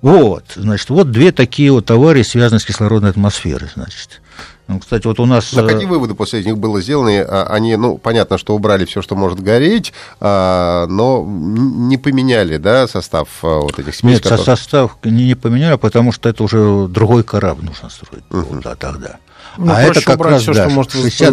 Вот, 0.00 0.44
значит, 0.54 0.90
вот 0.90 1.10
две 1.10 1.32
такие 1.32 1.72
вот 1.72 1.90
аварии, 1.90 2.22
связанные 2.22 2.60
с 2.60 2.64
кислородной 2.64 3.10
атмосферой, 3.10 3.68
значит. 3.74 4.20
Ну, 4.68 4.80
кстати, 4.80 5.06
вот 5.06 5.18
у 5.18 5.24
нас... 5.24 5.52
А 5.56 5.66
какие 5.66 5.86
выводы 5.86 6.14
после 6.14 6.44
них 6.44 6.58
было 6.58 6.82
сделаны? 6.82 7.22
А, 7.22 7.46
они, 7.50 7.74
ну, 7.76 7.96
понятно, 7.96 8.36
что 8.36 8.54
убрали 8.54 8.84
все, 8.84 9.00
что 9.00 9.16
может 9.16 9.40
гореть, 9.40 9.94
а, 10.20 10.86
но 10.88 11.24
не 11.26 11.96
поменяли, 11.96 12.58
да, 12.58 12.86
состав 12.86 13.28
вот 13.40 13.78
этих 13.78 13.94
смесей? 13.94 14.16
Нет, 14.16 14.22
которых... 14.22 14.44
состав 14.44 14.98
не, 15.04 15.26
не 15.28 15.34
поменяли, 15.34 15.76
потому 15.76 16.12
что 16.12 16.28
это 16.28 16.44
уже 16.44 16.86
другой 16.86 17.24
корабль 17.24 17.64
нужно 17.64 17.88
строить 17.88 18.24
uh-huh. 18.28 18.62
да, 18.62 18.74
тогда. 18.74 19.16
Ну, 19.56 19.72
а 19.72 19.80
это 19.80 20.02
как 20.02 20.20
раз, 20.20 20.42
все, 20.42 20.52
да, 20.52 20.66
что 20.66 20.74
может 20.74 20.92
60, 20.92 21.32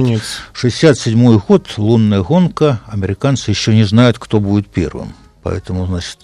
67-й 0.54 1.42
год, 1.46 1.74
лунная 1.78 2.22
гонка, 2.22 2.80
американцы 2.88 3.52
еще 3.52 3.74
не 3.76 3.84
знают, 3.84 4.18
кто 4.18 4.40
будет 4.40 4.68
первым. 4.68 5.14
Поэтому, 5.44 5.86
значит, 5.86 6.18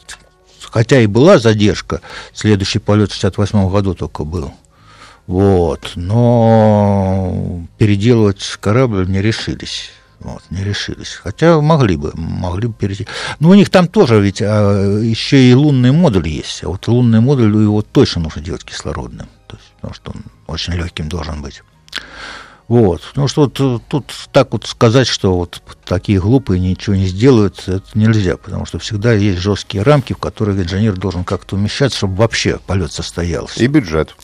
хотя 0.61 0.99
и 0.99 1.07
была 1.07 1.37
задержка, 1.39 2.01
следующий 2.33 2.79
полет 2.79 3.11
в 3.11 3.15
68 3.15 3.69
году 3.69 3.93
только 3.93 4.23
был. 4.23 4.53
Вот. 5.31 5.93
Но 5.95 7.63
переделывать 7.77 8.43
корабль 8.59 9.07
не 9.07 9.21
решились. 9.21 9.91
Вот, 10.19 10.43
не 10.49 10.61
решились. 10.61 11.13
Хотя 11.13 11.61
могли 11.61 11.95
бы, 11.95 12.11
могли 12.15 12.67
бы 12.67 12.73
перейти. 12.73 13.07
Но 13.39 13.49
у 13.49 13.53
них 13.53 13.69
там 13.69 13.87
тоже 13.87 14.19
ведь 14.19 14.41
а, 14.41 14.99
еще 14.99 15.41
и 15.41 15.53
лунный 15.53 15.93
модуль 15.93 16.27
есть. 16.27 16.65
А 16.65 16.67
вот 16.67 16.85
лунный 16.89 17.21
модуль 17.21 17.55
его 17.63 17.81
точно 17.81 18.23
нужно 18.23 18.41
делать 18.41 18.65
кислородным. 18.65 19.29
То 19.47 19.55
есть, 19.55 19.71
потому 19.75 19.93
что 19.93 20.11
он 20.11 20.23
очень 20.47 20.73
легким 20.73 21.07
должен 21.07 21.41
быть. 21.41 21.63
Вот. 22.71 23.01
Ну 23.15 23.27
что 23.27 23.41
вот, 23.41 23.59
э, 23.59 23.79
тут 23.89 24.13
так 24.31 24.53
вот 24.53 24.65
сказать, 24.65 25.05
что 25.05 25.35
вот 25.35 25.61
такие 25.83 26.21
глупые 26.21 26.61
ничего 26.61 26.95
не 26.95 27.05
сделают, 27.05 27.67
это 27.67 27.83
нельзя, 27.95 28.37
потому 28.37 28.65
что 28.65 28.79
всегда 28.79 29.11
есть 29.11 29.39
жесткие 29.39 29.83
рамки, 29.83 30.13
в 30.13 30.17
которых 30.19 30.57
инженер 30.57 30.95
должен 30.95 31.25
как-то 31.25 31.57
умещаться, 31.57 31.97
чтобы 31.97 32.15
вообще 32.15 32.59
полет 32.65 32.93
состоялся. 32.93 33.61
И 33.61 33.67
бюджет. 33.67 34.15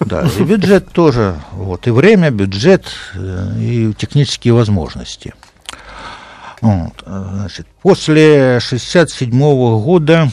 Да, 0.00 0.26
и 0.38 0.44
бюджет 0.44 0.92
тоже. 0.92 1.38
Вот. 1.52 1.86
И 1.86 1.90
время, 1.90 2.30
бюджет, 2.30 2.86
э, 3.12 3.52
и 3.60 3.92
технические 3.92 4.54
возможности. 4.54 5.34
Вот. 6.62 7.04
Значит, 7.04 7.66
после 7.82 8.60
67 8.60 9.30
года 9.82 10.30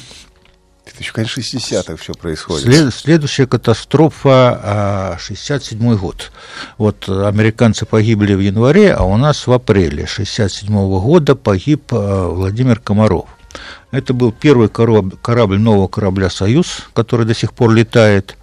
еще, 1.01 1.13
конечно, 1.13 1.41
60-х 1.41 1.95
все 1.97 2.13
происходит. 2.13 2.63
След, 2.63 2.93
следующая 2.93 3.47
катастрофа 3.47 5.17
67 5.19 5.97
год. 5.97 6.31
Вот 6.77 7.09
американцы 7.09 7.85
погибли 7.85 8.33
в 8.33 8.39
январе, 8.39 8.93
а 8.93 9.03
у 9.03 9.17
нас 9.17 9.47
в 9.47 9.51
апреле 9.51 10.05
67 10.05 10.67
года 10.67 11.35
погиб 11.35 11.91
а, 11.91 12.29
Владимир 12.29 12.79
Комаров. 12.79 13.25
Это 13.89 14.13
был 14.13 14.31
первый 14.31 14.69
корабль, 14.69 15.17
корабль 15.21 15.59
нового 15.59 15.87
корабля 15.87 16.29
«Союз», 16.29 16.87
который 16.93 17.25
до 17.25 17.33
сих 17.33 17.53
пор 17.53 17.71
летает. 17.71 18.37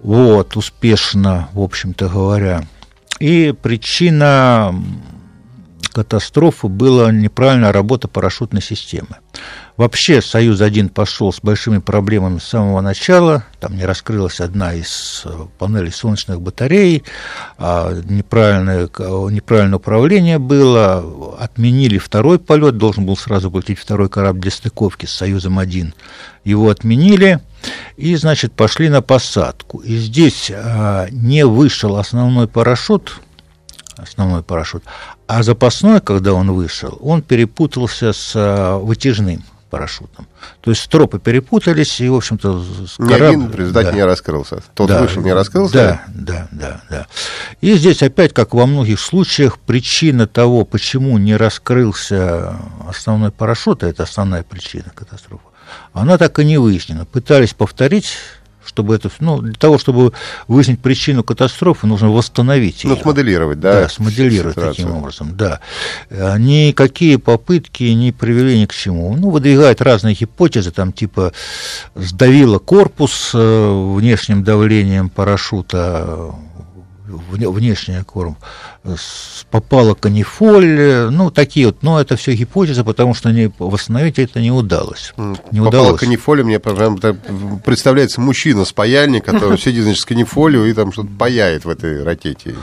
Вот, 0.00 0.56
успешно, 0.56 1.48
в 1.52 1.60
общем-то 1.60 2.08
говоря. 2.08 2.66
И 3.20 3.54
причина 3.62 4.74
катастрофы 5.88 6.68
была 6.68 7.10
неправильная 7.12 7.72
работа 7.72 8.08
парашютной 8.08 8.62
системы. 8.62 9.16
Вообще 9.78 10.20
«Союз-1» 10.20 10.88
пошел 10.88 11.32
с 11.32 11.40
большими 11.40 11.78
проблемами 11.78 12.40
с 12.40 12.44
самого 12.44 12.80
начала. 12.80 13.44
Там 13.60 13.76
не 13.76 13.84
раскрылась 13.84 14.40
одна 14.40 14.74
из 14.74 15.22
э, 15.24 15.30
панелей 15.56 15.92
солнечных 15.92 16.40
батарей, 16.40 17.04
а 17.58 17.94
неправильное, 18.02 18.88
неправильное 19.30 19.76
управление 19.78 20.40
было. 20.40 21.36
Отменили 21.38 21.98
второй 21.98 22.40
полет, 22.40 22.76
должен 22.76 23.06
был 23.06 23.16
сразу 23.16 23.52
полететь 23.52 23.78
второй 23.78 24.08
корабль 24.08 24.40
для 24.40 24.50
стыковки 24.50 25.06
с 25.06 25.12
«Союзом-1». 25.12 25.92
Его 26.42 26.70
отменили. 26.70 27.38
И, 27.96 28.16
значит, 28.16 28.52
пошли 28.54 28.88
на 28.88 29.00
посадку. 29.00 29.78
И 29.78 29.96
здесь 29.96 30.50
а, 30.52 31.06
не 31.10 31.46
вышел 31.46 31.96
основной 31.96 32.48
парашют, 32.48 33.20
основной 33.98 34.42
парашют, 34.42 34.84
а 35.26 35.42
запасной, 35.42 36.00
когда 36.00 36.32
он 36.32 36.52
вышел, 36.52 36.98
он 37.00 37.22
перепутался 37.22 38.12
с 38.12 38.32
а, 38.34 38.78
вытяжным 38.78 39.44
парашютом. 39.68 40.26
То 40.60 40.70
есть 40.70 40.82
стропы 40.82 41.18
перепутались, 41.18 42.00
и, 42.00 42.08
в 42.08 42.14
общем-то, 42.14 42.64
корабль... 42.96 43.18
Ни 43.18 43.44
один 43.44 43.54
результате 43.54 43.90
да. 43.90 43.96
не 43.96 44.04
раскрылся. 44.04 44.62
Тот 44.74 44.88
да. 44.88 45.02
вышел, 45.02 45.22
не 45.22 45.32
раскрылся? 45.32 45.74
Да, 45.74 46.02
да, 46.08 46.48
да, 46.50 46.80
да. 46.88 47.06
И 47.60 47.74
здесь 47.74 48.02
опять, 48.02 48.32
как 48.32 48.54
во 48.54 48.66
многих 48.66 48.98
случаях, 48.98 49.58
причина 49.58 50.26
того, 50.26 50.64
почему 50.64 51.18
не 51.18 51.36
раскрылся 51.36 52.56
основной 52.88 53.30
парашют, 53.30 53.82
а 53.82 53.88
это 53.88 54.04
основная 54.04 54.42
причина 54.42 54.90
катастрофы, 54.94 55.44
она 55.92 56.16
так 56.16 56.38
и 56.38 56.44
не 56.44 56.58
выяснена. 56.58 57.04
Пытались 57.04 57.52
повторить 57.52 58.16
чтобы 58.64 58.94
это, 58.94 59.10
ну, 59.20 59.40
для 59.40 59.54
того, 59.54 59.78
чтобы 59.78 60.12
выяснить 60.46 60.80
причину 60.80 61.24
катастрофы, 61.24 61.86
нужно 61.86 62.10
восстановить 62.10 62.84
ее. 62.84 62.90
Ну, 62.90 62.96
смоделировать, 62.96 63.60
да? 63.60 63.82
Да, 63.82 63.88
смоделировать 63.88 64.54
ситуацию. 64.54 64.86
таким 64.86 64.96
образом, 64.96 65.36
да. 65.36 65.60
Никакие 66.10 67.18
попытки 67.18 67.84
не 67.84 68.12
привели 68.12 68.60
ни 68.60 68.66
к 68.66 68.74
чему. 68.74 69.16
Ну, 69.16 69.30
выдвигают 69.30 69.80
разные 69.80 70.14
гипотезы, 70.14 70.70
там, 70.70 70.92
типа, 70.92 71.32
сдавило 71.94 72.58
корпус 72.58 73.30
э, 73.34 73.94
внешним 73.96 74.44
давлением 74.44 75.08
парашюта, 75.08 76.34
внешний 77.08 78.02
корм, 78.04 78.36
попала 79.50 79.94
канифоль, 79.94 81.08
ну, 81.10 81.30
такие 81.30 81.66
вот, 81.66 81.82
но 81.82 82.00
это 82.00 82.16
все 82.16 82.34
гипотезы, 82.34 82.84
потому 82.84 83.14
что 83.14 83.30
не, 83.30 83.50
восстановить 83.58 84.18
это 84.18 84.40
не 84.40 84.50
удалось. 84.50 85.12
Не 85.16 85.60
попала 85.60 85.68
удалось. 85.68 86.00
канифоль, 86.00 86.42
мне 86.42 86.60
представляется 86.60 88.20
мужчина 88.20 88.64
с 88.64 88.72
паяльник, 88.72 89.24
который 89.26 89.58
сидит, 89.58 89.84
значит, 89.84 90.02
с 90.02 90.04
канифолью 90.04 90.66
и 90.66 90.72
там 90.72 90.92
что-то 90.92 91.10
паяет 91.18 91.64
в 91.64 91.68
этой 91.68 92.02
ракете. 92.04 92.54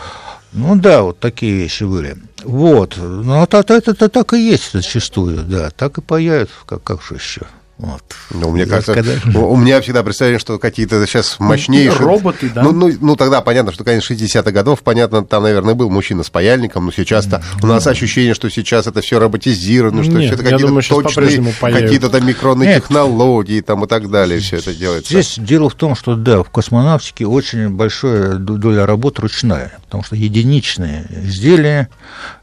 Ну 0.54 0.76
да, 0.78 1.02
вот 1.02 1.20
такие 1.20 1.54
вещи 1.54 1.84
были. 1.84 2.18
Вот. 2.44 2.96
Ну, 2.98 3.44
это, 3.44 3.58
это, 3.58 3.92
это 3.92 4.08
так 4.08 4.34
и 4.34 4.40
есть 4.40 4.72
зачастую, 4.72 5.44
да. 5.44 5.70
Так 5.72 5.98
и 5.98 6.02
паяют, 6.02 6.50
как, 6.66 6.82
как 6.82 7.02
же 7.04 7.16
еще. 7.16 7.42
Вот. 7.78 8.02
Ну, 8.32 8.52
мне 8.52 8.66
кажется, 8.66 8.94
когда... 8.94 9.40
у 9.40 9.58
меня 9.58 9.82
всегда 9.82 10.02
представление, 10.02 10.40
что 10.40 10.58
какие-то 10.58 11.06
сейчас 11.06 11.36
ну, 11.40 11.48
мощнейшие... 11.48 12.00
Роботы, 12.00 12.50
да? 12.50 12.64
Ну, 12.64 12.72
ну, 12.72 12.92
ну 13.02 13.16
тогда 13.18 13.42
понятно, 13.42 13.74
что, 13.74 13.84
конечно, 13.84 14.14
60-х 14.14 14.50
годов, 14.52 14.82
понятно, 14.82 15.26
там, 15.26 15.44
наверное, 15.44 15.74
был 15.74 15.90
мужчина 15.90 16.24
с 16.24 16.30
паяльником, 16.30 16.86
но 16.86 16.92
сейчас-то 16.94 17.44
у 17.62 17.68
нас 17.68 17.86
ощущение, 17.86 18.34
что 18.34 18.50
сейчас 18.50 18.88
это 18.88 19.02
все 19.02 19.20
роботизировано, 19.20 20.04
что 20.04 20.14
Нет, 20.14 20.26
все 20.26 20.34
это 20.36 20.44
какие-то 20.44 20.68
думаю, 20.68 20.84
точные, 20.84 21.54
какие-то 21.60 22.10
там 22.10 22.26
микронные 22.26 22.70
Нет. 22.70 22.84
технологии 22.84 23.60
там, 23.60 23.84
и 23.84 23.88
так 23.88 24.10
далее, 24.10 24.40
все 24.40 24.58
это 24.58 24.74
делается. 24.74 25.12
Здесь 25.12 25.36
дело 25.38 25.70
в 25.70 25.76
том, 25.76 25.96
что, 25.96 26.16
да, 26.16 26.44
в 26.44 26.50
космонавтике 26.50 27.28
очень 27.28 27.70
большая 27.70 28.36
доля 28.36 28.86
работы 28.86 29.22
ручная, 29.22 29.74
потому 29.84 30.04
что 30.04 30.16
единичные 30.16 31.08
изделия, 31.12 31.90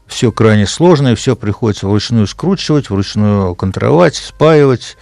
все 0.07 0.31
крайне 0.31 0.67
сложное, 0.67 1.15
все 1.15 1.35
приходится 1.35 1.87
вручную 1.87 2.27
скручивать, 2.27 2.89
вручную 2.89 3.55
контровать, 3.55 4.15
спаивать, 4.15 4.97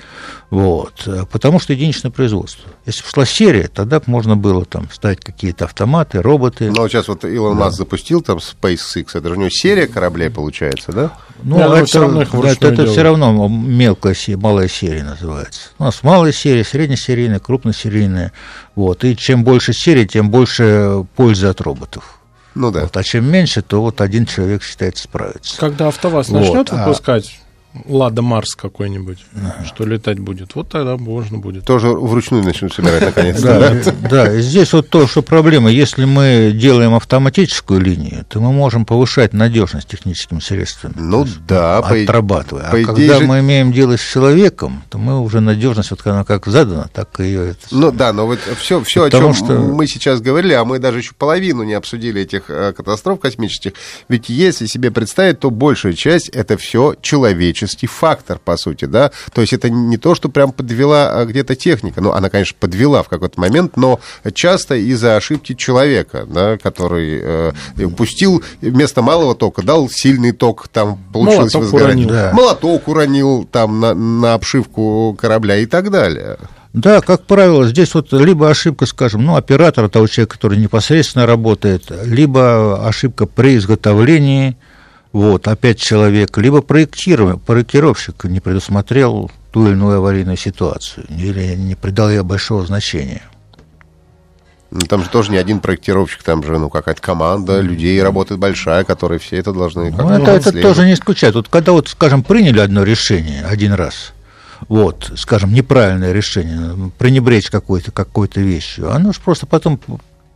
вот, 0.49 1.07
потому 1.31 1.59
что 1.59 1.73
единичное 1.73 2.11
производство. 2.11 2.69
Если 2.85 3.03
бы 3.03 3.09
шла 3.09 3.25
серия, 3.25 3.67
тогда 3.67 3.99
бы 3.99 4.05
можно 4.07 4.35
было 4.35 4.65
там 4.65 4.89
ставить 4.91 5.21
какие-то 5.21 5.65
автоматы, 5.65 6.21
роботы. 6.21 6.71
Но 6.71 6.87
сейчас 6.87 7.07
вот 7.07 7.25
Илон 7.25 7.57
да. 7.57 7.65
Маск 7.65 7.77
запустил 7.77 8.21
там 8.21 8.37
SpaceX, 8.37 9.09
это 9.13 9.29
же 9.29 9.35
у 9.35 9.37
него 9.37 9.49
серия 9.49 9.87
кораблей 9.87 10.29
получается, 10.29 10.91
да? 10.91 11.13
Ну, 11.43 11.57
Я 11.57 11.65
это, 11.65 11.85
все 11.85 12.01
равно, 12.01 12.21
это, 12.21 12.67
это 12.67 12.85
все 12.85 13.01
равно 13.01 13.47
мелкая, 13.47 14.15
малая 14.35 14.67
серия 14.67 15.03
называется. 15.03 15.69
У 15.79 15.83
нас 15.83 16.03
малая 16.03 16.31
серия, 16.31 16.63
среднесерийная, 16.63 17.39
крупносерийная. 17.39 18.31
Вот. 18.75 19.03
И 19.03 19.17
чем 19.17 19.43
больше 19.43 19.73
серий, 19.73 20.07
тем 20.07 20.29
больше 20.29 21.05
пользы 21.15 21.47
от 21.47 21.59
роботов. 21.61 22.20
Ну 22.55 22.71
да. 22.71 22.81
Вот, 22.81 22.97
а 22.97 23.03
чем 23.03 23.25
меньше, 23.29 23.61
то 23.61 23.81
вот 23.81 24.01
один 24.01 24.25
человек 24.25 24.63
считается 24.63 25.03
справится. 25.03 25.57
Когда 25.59 25.87
АвтоВАЗ 25.87 26.29
вот, 26.29 26.39
начнет 26.39 26.71
выпускать 26.71 27.39
Лада 27.85 28.21
Марс 28.21 28.55
какой-нибудь, 28.55 29.19
да. 29.31 29.63
что 29.65 29.85
летать 29.85 30.19
будет. 30.19 30.55
Вот 30.55 30.69
тогда 30.69 30.97
можно 30.97 31.37
будет. 31.37 31.65
Тоже 31.65 31.87
вручную 31.87 32.43
начнут 32.43 32.73
собирать 32.73 33.01
наконец-то, 33.01 33.95
да? 34.09 34.39
Здесь 34.41 34.73
вот 34.73 34.89
то, 34.89 35.07
что 35.07 35.21
проблема. 35.21 35.71
Если 35.71 36.03
мы 36.03 36.51
делаем 36.53 36.93
автоматическую 36.95 37.79
линию, 37.79 38.25
то 38.27 38.41
мы 38.41 38.51
можем 38.51 38.85
повышать 38.85 39.33
надежность 39.33 39.87
техническими 39.87 40.39
средствами. 40.39 40.95
Ну 40.97 41.25
да, 41.47 41.77
отрабатывая. 41.77 42.63
А 42.63 42.83
когда 42.83 43.19
мы 43.21 43.39
имеем 43.39 43.71
дело 43.71 43.97
с 43.97 44.01
человеком, 44.01 44.83
то 44.89 44.97
мы 44.97 45.21
уже 45.21 45.39
надежность, 45.39 45.91
вот 45.91 46.05
она 46.05 46.25
как 46.25 46.47
задана, 46.47 46.89
так 46.93 47.19
и 47.21 47.23
ее... 47.23 47.55
Ну 47.71 47.91
да, 47.91 48.11
но 48.11 48.27
вот 48.27 48.39
все, 48.59 48.83
все 48.83 49.05
о 49.05 49.09
чем 49.09 49.33
мы 49.73 49.87
сейчас 49.87 50.19
говорили, 50.19 50.53
а 50.53 50.65
мы 50.65 50.79
даже 50.79 50.99
еще 50.99 51.13
половину 51.17 51.63
не 51.63 51.73
обсудили 51.73 52.21
этих 52.21 52.49
э, 52.49 52.73
катастроф 52.75 53.19
космических, 53.19 53.73
ведь 54.09 54.27
если 54.29 54.65
себе 54.65 54.91
представить, 54.91 55.39
то 55.39 55.49
большая 55.49 55.93
часть 55.93 56.27
это 56.29 56.57
все 56.57 56.95
человечество 57.01 57.60
человеческий 57.61 57.87
фактор, 57.87 58.39
по 58.39 58.57
сути, 58.57 58.85
да, 58.85 59.11
то 59.33 59.41
есть 59.41 59.53
это 59.53 59.69
не 59.69 59.97
то, 59.97 60.15
что 60.15 60.29
прям 60.29 60.51
подвела 60.51 61.11
а, 61.11 61.25
где-то 61.25 61.55
техника, 61.55 62.01
ну, 62.01 62.11
она, 62.11 62.29
конечно, 62.29 62.55
подвела 62.59 63.03
в 63.03 63.09
какой-то 63.09 63.39
момент, 63.39 63.77
но 63.77 63.99
часто 64.33 64.75
из-за 64.75 65.15
ошибки 65.15 65.53
человека, 65.53 66.25
да, 66.27 66.57
который 66.57 67.19
э, 67.21 67.51
пустил 67.97 68.43
вместо 68.61 69.01
малого 69.01 69.35
тока, 69.35 69.61
дал 69.61 69.89
сильный 69.89 70.31
ток, 70.31 70.67
там 70.67 70.97
получилось 71.13 71.53
Молоток 71.53 71.61
возгорание. 71.61 72.07
Уронил. 72.07 72.09
Да. 72.09 72.31
Молоток 72.33 72.87
уронил 72.87 73.47
там 73.51 73.79
на, 73.79 73.93
на 73.93 74.33
обшивку 74.33 75.15
корабля 75.19 75.57
и 75.57 75.65
так 75.65 75.91
далее. 75.91 76.37
Да, 76.73 77.01
как 77.01 77.25
правило, 77.25 77.67
здесь 77.67 77.93
вот 77.93 78.13
либо 78.13 78.49
ошибка, 78.49 78.85
скажем, 78.85 79.25
ну, 79.25 79.35
оператора, 79.35 79.89
того 79.89 80.07
человека, 80.07 80.35
который 80.35 80.57
непосредственно 80.57 81.25
работает, 81.25 81.91
либо 82.05 82.87
ошибка 82.87 83.25
при 83.25 83.57
изготовлении, 83.57 84.55
вот, 85.13 85.47
опять 85.47 85.79
человек, 85.79 86.37
либо 86.37 86.61
проектировщик 86.61 88.23
не 88.25 88.39
предусмотрел 88.39 89.29
ту 89.51 89.65
или 89.65 89.73
иную 89.73 89.97
аварийную 89.97 90.37
ситуацию, 90.37 91.05
или 91.09 91.55
не 91.55 91.75
придал 91.75 92.09
ей 92.09 92.21
большого 92.21 92.65
значения. 92.65 93.23
Ну, 94.71 94.79
там 94.79 95.03
же 95.03 95.09
тоже 95.09 95.31
не 95.31 95.37
один 95.37 95.59
проектировщик, 95.59 96.23
там 96.23 96.43
же 96.43 96.57
ну, 96.57 96.69
какая-то 96.69 97.01
команда 97.01 97.59
людей 97.59 98.01
работает 98.01 98.39
большая, 98.39 98.85
которые 98.85 99.19
все 99.19 99.35
это 99.35 99.51
должны 99.51 99.91
ну, 99.91 100.09
это, 100.09 100.31
это 100.31 100.61
тоже 100.61 100.85
не 100.85 100.93
исключает. 100.93 101.35
Вот 101.35 101.49
когда, 101.49 101.73
вот, 101.73 101.89
скажем, 101.89 102.23
приняли 102.23 102.61
одно 102.61 102.83
решение 102.83 103.43
один 103.43 103.73
раз, 103.73 104.13
вот, 104.69 105.11
скажем, 105.17 105.53
неправильное 105.53 106.13
решение, 106.13 106.89
пренебречь 106.97 107.49
какой-то 107.49 107.91
какой 107.91 108.29
вещью, 108.33 108.93
оно 108.93 109.11
же 109.11 109.19
просто 109.19 109.45
потом 109.45 109.77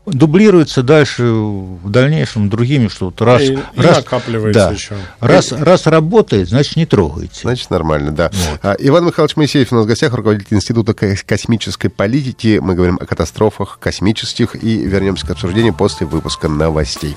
дублируется 0.05 0.83
дальше 0.83 1.23
в 1.23 1.89
дальнейшем 1.89 2.49
другими, 2.49 2.87
что 2.87 3.05
вот 3.05 3.21
раз, 3.21 3.41
и, 3.41 3.57
раз, 3.75 3.97
накапливается 3.97 4.67
да, 4.67 4.71
еще. 4.71 4.95
Раз, 5.19 5.51
раз 5.51 5.87
работает, 5.87 6.49
значит, 6.49 6.75
не 6.75 6.85
трогайте. 6.85 7.41
Значит, 7.41 7.69
нормально, 7.69 8.11
да. 8.11 8.31
Вот. 8.31 8.59
А, 8.63 8.75
Иван 8.79 9.05
Михайлович 9.05 9.35
Моисеев 9.35 9.71
у 9.71 9.75
нас 9.75 9.85
в 9.85 9.87
гостях, 9.87 10.13
руководитель 10.13 10.57
Института 10.57 10.93
космической 10.93 11.89
политики. 11.89 12.59
Мы 12.61 12.75
говорим 12.75 12.97
о 13.01 13.05
катастрофах 13.05 13.79
космических 13.79 14.55
и 14.61 14.77
вернемся 14.77 15.25
к 15.25 15.31
обсуждению 15.31 15.73
после 15.73 16.05
выпуска 16.07 16.47
новостей. 16.47 17.15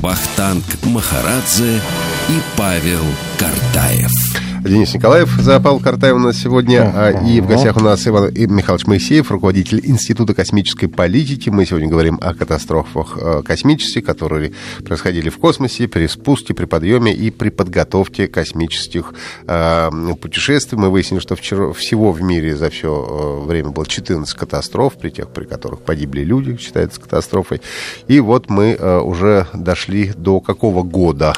Вахтанг 0.00 0.64
Махарадзе 0.84 1.80
и 2.28 2.40
Павел 2.56 3.02
Картаев. 3.38 4.45
Денис 4.68 4.92
Николаев 4.94 5.30
за 5.40 5.60
Павел 5.60 5.78
Картаев 5.78 6.16
у 6.16 6.18
нас 6.18 6.36
сегодня. 6.36 6.80
Uh-huh. 6.80 7.30
И 7.30 7.40
в 7.40 7.46
гостях 7.46 7.76
у 7.76 7.80
нас 7.80 8.06
Иван 8.06 8.32
Михайлович 8.34 8.86
Моисеев, 8.86 9.30
руководитель 9.30 9.80
Института 9.84 10.34
космической 10.34 10.88
политики. 10.88 11.50
Мы 11.50 11.66
сегодня 11.66 11.88
говорим 11.88 12.18
о 12.20 12.34
катастрофах 12.34 13.16
э, 13.20 13.42
космических, 13.44 14.04
которые 14.04 14.52
происходили 14.84 15.28
в 15.28 15.38
космосе, 15.38 15.86
при 15.86 16.08
спуске, 16.08 16.52
при 16.52 16.64
подъеме 16.64 17.12
и 17.12 17.30
при 17.30 17.50
подготовке 17.50 18.26
космических 18.26 19.14
э, 19.46 19.90
путешествий. 20.20 20.78
Мы 20.78 20.90
выяснили, 20.90 21.20
что 21.20 21.36
вчера, 21.36 21.72
всего 21.72 22.10
в 22.10 22.22
мире 22.22 22.56
за 22.56 22.68
все 22.70 23.42
э, 23.42 23.46
время 23.46 23.70
было 23.70 23.86
14 23.86 24.34
катастроф, 24.34 24.94
при 24.94 25.10
тех, 25.10 25.28
при 25.28 25.44
которых 25.44 25.82
погибли 25.82 26.22
люди, 26.22 26.56
считается 26.56 27.00
катастрофой. 27.00 27.60
И 28.08 28.18
вот 28.18 28.50
мы 28.50 28.76
э, 28.78 28.98
уже 28.98 29.46
дошли 29.54 30.12
до 30.16 30.40
какого 30.40 30.82
года? 30.82 31.34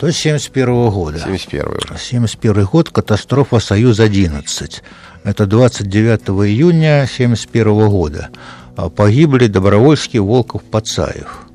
До 0.00 0.06
1971 0.06 0.90
года. 0.90 1.18
71 1.20 1.96
71 1.98 2.64
год, 2.64 2.90
катастрофа 2.90 3.60
«Союз-11». 3.60 4.82
Это 5.22 5.46
29 5.46 6.20
июня 6.46 7.04
1971 7.04 7.88
года. 7.88 8.28
а, 8.76 8.88
погибли 8.90 9.46
Добровольский, 9.46 10.18
Волков, 10.18 10.64
Пацаев. 10.64 11.46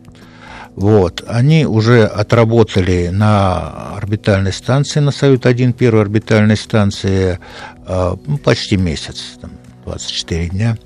Вот. 0.76 1.24
Они 1.28 1.66
уже 1.66 2.06
отработали 2.06 3.10
на 3.10 3.96
орбитальной 3.98 4.54
станции, 4.54 5.02
на 5.02 5.12
Соют-1, 5.12 5.74
первой 5.74 6.02
орбитальной 6.02 6.56
станции, 6.56 7.40
а, 7.86 8.18
ну, 8.26 8.38
почти 8.38 8.78
месяц, 8.78 9.38
там, 9.42 9.52
24 9.86 10.50
дня, 10.50 10.78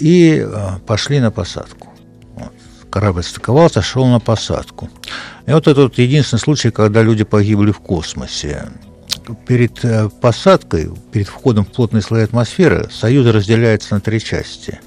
и 0.00 0.44
пошли 0.86 1.20
на 1.20 1.30
посадку. 1.30 1.91
Корабль 2.92 3.22
стыковался, 3.22 3.80
шел 3.80 4.06
на 4.06 4.20
посадку. 4.20 4.90
И 5.46 5.50
вот 5.50 5.66
это 5.66 5.84
вот 5.84 5.96
единственный 5.96 6.40
случай, 6.40 6.70
когда 6.70 7.00
люди 7.00 7.24
погибли 7.24 7.70
в 7.72 7.80
космосе 7.80 8.68
перед 9.46 9.82
э, 9.82 10.10
посадкой, 10.20 10.90
перед 11.10 11.26
входом 11.26 11.64
в 11.64 11.68
плотные 11.68 12.02
слои 12.02 12.22
атмосферы 12.22 12.90
Союз 12.92 13.26
разделяется 13.26 13.94
на 13.94 14.02
три 14.02 14.20
части. 14.20 14.78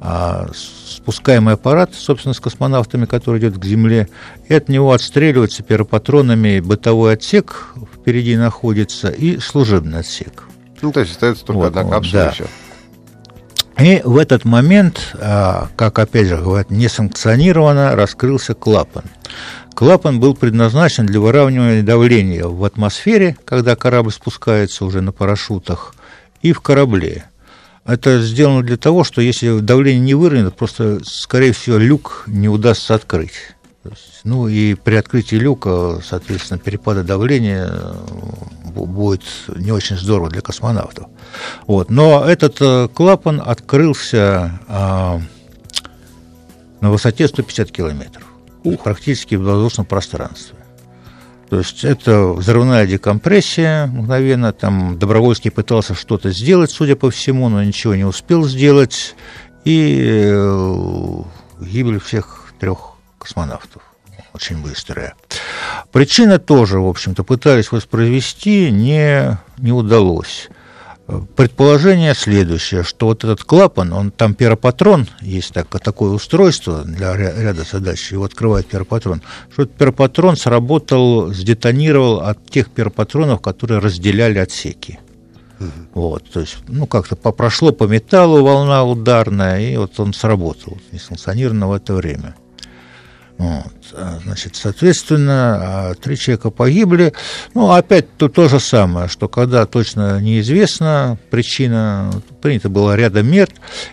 А 0.00 0.48
спускаемый 0.52 1.54
аппарат, 1.54 1.94
собственно, 1.94 2.34
с 2.34 2.40
космонавтами, 2.40 3.06
который 3.06 3.38
идет 3.38 3.56
к 3.56 3.64
Земле, 3.64 4.08
и 4.48 4.54
от 4.54 4.68
него 4.68 4.92
отстреливается 4.92 5.62
пиропатронами 5.62 6.58
бытовой 6.58 7.14
отсек, 7.14 7.74
впереди 7.94 8.36
находится, 8.36 9.08
и 9.08 9.38
служебный 9.38 10.00
отсек. 10.00 10.48
Ну, 10.82 10.90
то 10.90 10.98
есть 10.98 11.12
остается 11.12 11.44
только 11.44 11.58
вот, 11.58 11.76
одна 11.76 11.84
капсула 11.84 12.24
да. 12.24 12.30
все. 12.32 12.46
И 13.78 14.00
в 14.04 14.16
этот 14.16 14.44
момент, 14.44 15.14
а, 15.20 15.68
как 15.76 15.98
опять 15.98 16.28
же 16.28 16.36
говорят, 16.38 16.70
несанкционированно 16.70 17.94
раскрылся 17.94 18.54
клапан. 18.54 19.04
Клапан 19.74 20.18
был 20.18 20.34
предназначен 20.34 21.04
для 21.04 21.20
выравнивания 21.20 21.82
давления 21.82 22.46
в 22.46 22.64
атмосфере, 22.64 23.36
когда 23.44 23.76
корабль 23.76 24.12
спускается 24.12 24.86
уже 24.86 25.02
на 25.02 25.12
парашютах, 25.12 25.94
и 26.40 26.52
в 26.52 26.60
корабле. 26.62 27.26
Это 27.84 28.20
сделано 28.20 28.62
для 28.62 28.78
того, 28.78 29.04
что 29.04 29.20
если 29.20 29.60
давление 29.60 30.00
не 30.00 30.14
выровняется, 30.14 30.56
просто, 30.56 31.00
скорее 31.04 31.52
всего, 31.52 31.76
люк 31.76 32.24
не 32.26 32.48
удастся 32.48 32.94
открыть. 32.94 33.32
Ну 34.24 34.48
и 34.48 34.74
при 34.74 34.96
открытии 34.96 35.36
люка, 35.36 36.00
соответственно, 36.04 36.58
перепада 36.58 37.02
давления 37.04 37.68
э, 37.70 37.92
будет 38.64 39.24
не 39.54 39.72
очень 39.72 39.96
здорово 39.96 40.30
для 40.30 40.40
космонавтов. 40.40 41.06
Вот. 41.66 41.90
Но 41.90 42.24
этот 42.24 42.56
э, 42.60 42.88
клапан 42.92 43.42
открылся 43.44 44.60
а, 44.68 45.20
на 46.80 46.90
высоте 46.90 47.28
150 47.28 47.70
километров 47.70 48.24
ух, 48.66 48.82
практически 48.82 49.36
в 49.36 49.42
воздушном 49.42 49.86
пространстве. 49.86 50.58
То 51.48 51.58
есть 51.58 51.84
это 51.84 52.32
взрывная 52.32 52.86
декомпрессия 52.86 53.86
мгновенно. 53.86 54.52
Там 54.52 54.98
Добровольский 54.98 55.52
пытался 55.52 55.94
что-то 55.94 56.30
сделать, 56.30 56.72
судя 56.72 56.96
по 56.96 57.10
всему, 57.10 57.48
но 57.48 57.62
ничего 57.62 57.94
не 57.94 58.04
успел 58.04 58.44
сделать. 58.44 59.14
И 59.64 60.00
э, 60.28 61.22
гибель 61.60 62.00
всех 62.00 62.52
трех 62.58 62.95
космонавтов 63.26 63.82
очень 64.34 64.62
быстрая. 64.62 65.14
Причина 65.92 66.38
тоже, 66.38 66.78
в 66.78 66.86
общем-то, 66.86 67.24
пытались 67.24 67.72
воспроизвести, 67.72 68.70
не, 68.70 69.38
не 69.58 69.72
удалось. 69.72 70.48
Предположение 71.36 72.14
следующее, 72.14 72.82
что 72.82 73.06
вот 73.06 73.24
этот 73.24 73.44
клапан, 73.44 73.92
он 73.92 74.10
там 74.10 74.34
пиропатрон, 74.34 75.06
есть 75.20 75.52
так, 75.52 75.68
такое 75.80 76.10
устройство 76.10 76.82
для 76.82 77.16
ряда 77.16 77.62
задач, 77.62 78.10
его 78.10 78.24
открывает 78.24 78.66
пиропатрон, 78.66 79.22
что 79.52 79.62
этот 79.62 79.76
пиропатрон 79.76 80.36
сработал, 80.36 81.32
сдетонировал 81.32 82.20
от 82.20 82.44
тех 82.50 82.70
пиропатронов, 82.70 83.40
которые 83.40 83.78
разделяли 83.78 84.38
отсеки. 84.38 84.98
Угу. 85.60 85.70
Вот, 85.94 86.30
то 86.30 86.40
есть, 86.40 86.58
ну, 86.66 86.86
как-то 86.86 87.14
прошло 87.14 87.70
по 87.72 87.84
металлу 87.84 88.42
волна 88.42 88.84
ударная, 88.84 89.60
и 89.60 89.76
вот 89.76 89.98
он 90.00 90.12
сработал 90.12 90.76
несанкционированно 90.90 91.68
в 91.68 91.72
это 91.72 91.94
время. 91.94 92.34
Вот. 93.38 93.72
А, 93.92 94.18
значит, 94.24 94.56
соответственно, 94.56 95.90
а, 95.90 95.94
три 95.94 96.16
человека 96.16 96.50
погибли. 96.50 97.12
Ну, 97.54 97.70
опять 97.70 98.16
то, 98.16 98.28
то 98.28 98.48
же 98.48 98.60
самое, 98.60 99.08
что 99.08 99.28
когда 99.28 99.66
точно 99.66 100.20
неизвестна 100.20 101.18
причина, 101.30 102.10
принято 102.40 102.68
было 102.70 102.96
рядом 102.96 103.26
мер, 103.30 103.48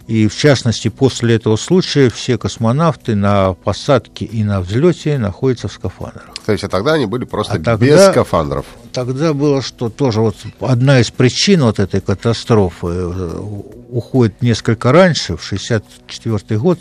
и 0.08 0.27
в 0.27 0.36
частности 0.36 0.88
после 0.88 1.36
этого 1.36 1.58
случая 1.58 2.10
все 2.10 2.38
космонавты 2.38 3.15
на 3.15 3.53
посадке 3.53 4.25
и 4.25 4.43
на 4.43 4.62
взлете 4.62 5.17
находятся 5.17 5.67
в 5.67 5.73
скафандрах. 5.73 6.34
То 6.45 6.51
есть, 6.53 6.63
а 6.63 6.69
тогда 6.69 6.93
они 6.93 7.06
были 7.06 7.25
просто 7.25 7.53
а 7.53 7.56
тогда, 7.58 7.77
без 7.77 8.08
скафандров? 8.08 8.65
Тогда 8.93 9.34
было, 9.34 9.62
что 9.62 9.89
тоже 9.89 10.21
вот 10.21 10.36
одна 10.60 10.99
из 10.99 11.10
причин 11.10 11.63
вот 11.63 11.79
этой 11.79 11.99
катастрофы 11.99 12.88
э, 12.88 13.39
уходит 13.89 14.41
несколько 14.43 14.91
раньше, 14.91 15.36
в 15.36 15.45
1964 15.45 16.60
год, 16.60 16.79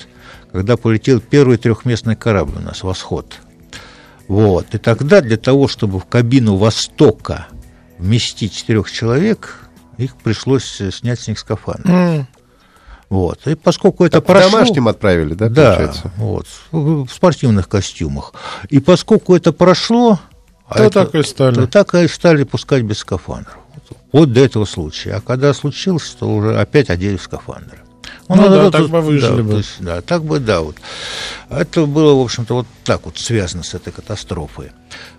когда 0.52 0.76
полетел 0.76 1.20
первый 1.20 1.56
трехместный 1.56 2.14
корабль 2.14 2.58
у 2.58 2.60
нас 2.60 2.82
«Восход». 2.82 3.40
Вот. 4.28 4.74
И 4.74 4.78
тогда 4.78 5.20
для 5.22 5.38
того, 5.38 5.68
чтобы 5.68 5.98
в 5.98 6.04
кабину 6.04 6.56
«Востока» 6.56 7.48
вместить 7.98 8.54
четырех 8.54 8.90
человек, 8.90 9.58
их 9.96 10.16
пришлось 10.16 10.80
снять 10.92 11.20
с 11.20 11.28
них 11.28 11.38
скафандр. 11.38 11.88
Mm. 11.88 12.26
Вот. 13.08 13.46
И 13.46 13.54
поскольку 13.54 14.06
это 14.06 14.18
так 14.20 14.26
прошло... 14.26 14.50
домашним 14.50 14.88
отправили, 14.88 15.34
да, 15.34 15.48
да, 15.50 15.76
получается? 15.76 16.12
вот, 16.16 16.46
в 16.70 17.08
спортивных 17.08 17.68
костюмах. 17.68 18.32
И 18.70 18.80
поскольку 18.80 19.34
это 19.36 19.52
прошло... 19.52 20.18
А 20.72 20.78
то 20.78 20.84
это, 20.84 21.04
так 21.04 21.14
и 21.14 21.22
стали. 21.22 21.54
То 21.54 21.66
так 21.66 21.94
и 21.94 22.08
стали 22.08 22.44
пускать 22.44 22.82
без 22.82 22.98
скафандров. 22.98 23.58
Вот 24.12 24.32
до 24.32 24.40
этого 24.40 24.64
случая. 24.64 25.16
А 25.16 25.20
когда 25.20 25.52
случилось, 25.54 26.16
то 26.18 26.26
уже 26.26 26.58
опять 26.58 26.90
одели 26.90 27.16
скафандры. 27.16 27.78
Ну, 28.28 28.36
ну 28.36 28.48
да, 28.48 28.70
так 28.70 28.88
бы 28.88 29.00
выжили 29.00 29.36
да, 29.36 29.42
бы. 29.42 29.56
Есть, 29.56 29.76
да, 29.80 30.00
так 30.00 30.24
бы, 30.24 30.38
да. 30.38 30.60
Вот. 30.60 30.76
Это 31.50 31.86
было, 31.86 32.14
в 32.14 32.22
общем-то, 32.22 32.54
вот 32.54 32.66
так 32.84 33.04
вот 33.04 33.18
связано 33.18 33.62
с 33.62 33.74
этой 33.74 33.92
катастрофой. 33.92 34.72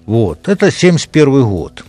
Вот. 0.05 0.47
Это 0.47 0.71
71 0.71 1.43
год. 1.43 1.83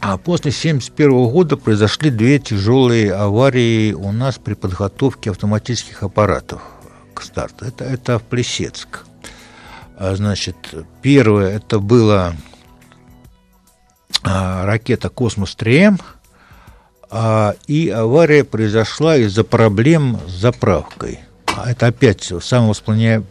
А 0.00 0.16
после 0.16 0.50
1971 0.50 1.28
года 1.30 1.56
произошли 1.56 2.10
две 2.10 2.38
тяжелые 2.38 3.12
аварии 3.12 3.92
у 3.92 4.12
нас 4.12 4.38
при 4.38 4.54
подготовке 4.54 5.30
автоматических 5.30 6.02
аппаратов 6.02 6.62
к 7.14 7.22
старту. 7.22 7.66
Это, 7.66 7.84
это 7.84 8.18
в 8.18 8.22
Плесецк. 8.22 9.04
А, 10.00 10.14
значит, 10.14 10.56
первое 11.02 11.56
это 11.56 11.78
была 11.78 12.32
ракета 14.24 15.10
«Космос-3М», 15.10 16.00
а, 17.10 17.54
и 17.66 17.90
авария 17.90 18.44
произошла 18.44 19.16
из-за 19.18 19.44
проблем 19.44 20.18
с 20.26 20.32
заправкой. 20.32 21.20
А 21.44 21.70
это 21.70 21.88
опять 21.88 22.32
самовоспламеня... 22.42 23.24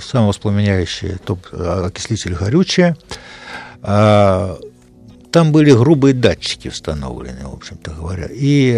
самовоспламеняющий 0.00 1.16
топ... 1.16 1.46
окислитель 1.52 2.36
горючее. 2.36 2.96
Там 3.80 4.56
были 5.50 5.72
грубые 5.72 6.14
датчики 6.14 6.68
установлены, 6.68 7.44
в 7.48 7.54
общем-то 7.54 7.90
говоря. 7.90 8.28
И 8.30 8.72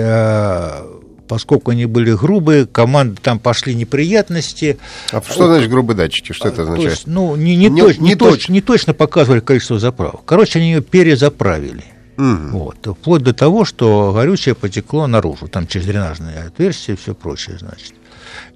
поскольку 1.26 1.70
они 1.70 1.86
были 1.86 2.12
грубые, 2.12 2.66
команды 2.66 3.20
там 3.22 3.38
пошли 3.38 3.74
неприятности. 3.74 4.78
А 5.12 5.22
что 5.22 5.46
значит 5.46 5.70
грубые 5.70 5.96
датчики? 5.96 6.32
Что 6.32 6.48
это 6.48 6.62
означает? 6.62 6.88
То 6.88 6.90
есть, 6.90 7.06
ну, 7.06 7.36
не, 7.36 7.56
не, 7.56 7.68
не, 7.68 7.80
точ, 7.82 7.98
не, 7.98 8.14
точ, 8.14 8.48
не 8.48 8.60
точно 8.60 8.94
показывали 8.94 9.40
количество 9.40 9.78
заправок. 9.78 10.22
Короче, 10.24 10.58
они 10.58 10.72
ее 10.72 10.82
перезаправили. 10.82 11.84
Угу. 12.16 12.58
Вот, 12.58 12.96
вплоть 12.98 13.22
до 13.22 13.34
того, 13.34 13.64
что 13.64 14.12
горючее 14.14 14.54
потекло 14.54 15.06
наружу, 15.06 15.48
там 15.48 15.66
через 15.66 15.86
дренажные 15.86 16.44
отверстия 16.44 16.94
и 16.94 16.98
все 16.98 17.14
прочее, 17.14 17.58
значит. 17.58 17.92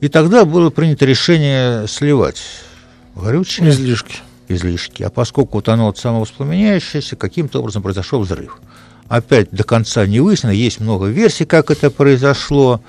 И 0.00 0.08
тогда 0.08 0.44
было 0.44 0.70
принято 0.70 1.04
решение 1.04 1.86
сливать 1.86 2.42
горючее. 3.14 3.68
Излишки. 3.70 4.16
Излишки. 4.48 5.02
А 5.02 5.10
поскольку 5.10 5.58
вот 5.58 5.68
оно 5.68 5.86
вот 5.86 5.98
самовоспламеняющееся, 5.98 7.16
каким-то 7.16 7.60
образом 7.60 7.82
произошел 7.82 8.20
взрыв. 8.20 8.58
Опять 9.10 9.50
до 9.50 9.64
конца 9.64 10.06
не 10.06 10.20
выяснено, 10.20 10.52
есть 10.52 10.78
много 10.78 11.06
версий, 11.06 11.44
как 11.44 11.72
это 11.72 11.90
произошло. 11.90 12.80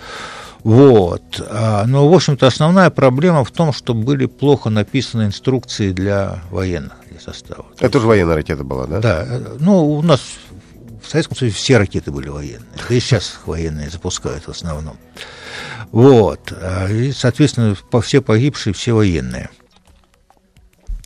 Вот. 0.63 1.43
А, 1.49 1.83
но, 1.87 2.07
в 2.07 2.13
общем-то, 2.13 2.45
основная 2.45 2.91
проблема 2.91 3.43
в 3.43 3.49
том, 3.49 3.73
что 3.73 3.95
были 3.95 4.27
плохо 4.27 4.69
написаны 4.69 5.23
инструкции 5.23 5.91
для 5.91 6.43
военных, 6.51 6.93
для 7.09 7.19
состава. 7.19 7.65
Это 7.79 7.99
же 7.99 8.05
военная 8.05 8.35
ракета 8.35 8.63
была, 8.63 8.85
да? 8.85 8.99
Да. 8.99 9.41
Ну, 9.59 9.93
у 9.93 10.03
нас 10.03 10.21
в 11.03 11.09
Советском 11.09 11.35
Союзе 11.35 11.55
все 11.55 11.79
ракеты 11.79 12.11
были 12.11 12.29
военные. 12.29 12.69
Да 12.87 12.93
и 12.93 12.99
сейчас 12.99 13.39
военные 13.47 13.89
запускают 13.89 14.43
в 14.43 14.49
основном. 14.49 14.97
Вот. 15.91 16.53
А, 16.55 16.87
и, 16.87 17.11
соответственно, 17.13 17.75
все 18.03 18.21
погибшие, 18.21 18.75
все 18.75 18.93
военные. 18.93 19.49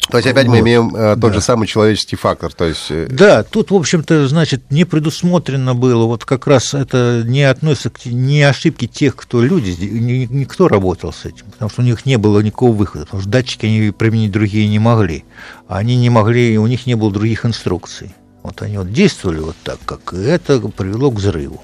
То 0.09 0.17
есть 0.17 0.27
опять 0.27 0.45
вот. 0.45 0.53
мы 0.53 0.59
имеем 0.59 0.95
э, 0.95 1.15
тот 1.15 1.31
да. 1.31 1.33
же 1.33 1.41
самый 1.41 1.67
человеческий 1.67 2.15
фактор. 2.15 2.53
То 2.53 2.65
есть... 2.65 2.87
Э, 2.89 3.07
да, 3.09 3.43
тут, 3.43 3.71
в 3.71 3.75
общем-то, 3.75 4.27
значит, 4.27 4.71
не 4.71 4.85
предусмотрено 4.85 5.73
было. 5.73 6.05
Вот 6.05 6.25
как 6.25 6.45
раз 6.47 6.73
это 6.73 7.23
не 7.25 7.43
относится 7.43 7.89
к 7.89 8.05
не 8.05 8.43
ошибки 8.43 8.87
тех, 8.87 9.15
кто 9.15 9.41
люди, 9.41 9.71
никто 9.81 10.67
работал 10.67 11.11
с 11.11 11.25
этим, 11.25 11.45
потому 11.51 11.69
что 11.69 11.81
у 11.81 11.85
них 11.85 12.05
не 12.05 12.17
было 12.17 12.39
никакого 12.39 12.71
выхода, 12.71 13.05
потому 13.05 13.21
что 13.21 13.29
датчики 13.31 13.65
они 13.65 13.91
применить 13.91 14.31
другие 14.31 14.67
не 14.67 14.79
могли. 14.79 15.25
Они 15.67 15.95
не 15.95 16.09
могли, 16.09 16.57
у 16.59 16.67
них 16.67 16.85
не 16.85 16.95
было 16.95 17.11
других 17.11 17.45
инструкций. 17.45 18.13
Вот 18.43 18.61
они 18.61 18.77
вот 18.77 18.91
действовали 18.93 19.39
вот 19.39 19.55
так, 19.63 19.79
как 19.85 20.13
и 20.13 20.17
это 20.17 20.59
привело 20.59 21.09
к 21.09 21.15
взрыву. 21.15 21.63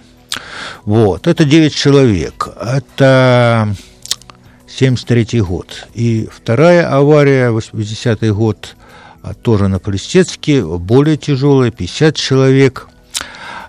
Вот, 0.85 1.27
это 1.27 1.45
9 1.45 1.75
человек. 1.75 2.47
Это 2.59 3.75
73 4.77 5.41
год. 5.41 5.87
И 5.93 6.27
вторая 6.31 6.89
авария, 6.89 7.51
80-й 7.51 8.31
год, 8.31 8.75
а, 9.21 9.33
тоже 9.33 9.67
на 9.67 9.79
Плестецке, 9.79 10.63
более 10.63 11.17
тяжелая, 11.17 11.71
50 11.71 12.15
человек. 12.15 12.87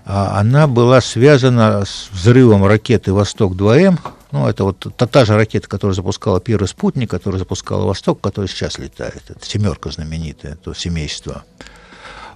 А, 0.05 0.39
она 0.39 0.67
была 0.67 1.01
связана 1.01 1.83
с 1.85 2.09
взрывом 2.11 2.65
ракеты 2.65 3.13
«Восток-2М». 3.13 3.99
Ну, 4.31 4.47
это 4.47 4.63
вот 4.63 4.87
та, 4.97 5.05
та 5.05 5.25
же 5.25 5.35
ракета, 5.35 5.67
которая 5.67 5.93
запускала 5.93 6.41
первый 6.41 6.67
спутник, 6.67 7.11
которая 7.11 7.39
запускала 7.39 7.85
«Восток», 7.85 8.19
который 8.19 8.47
сейчас 8.47 8.79
летает. 8.79 9.21
Это 9.27 9.45
«семерка» 9.45 9.91
знаменитая, 9.91 10.55
то 10.55 10.73
семейство. 10.73 11.43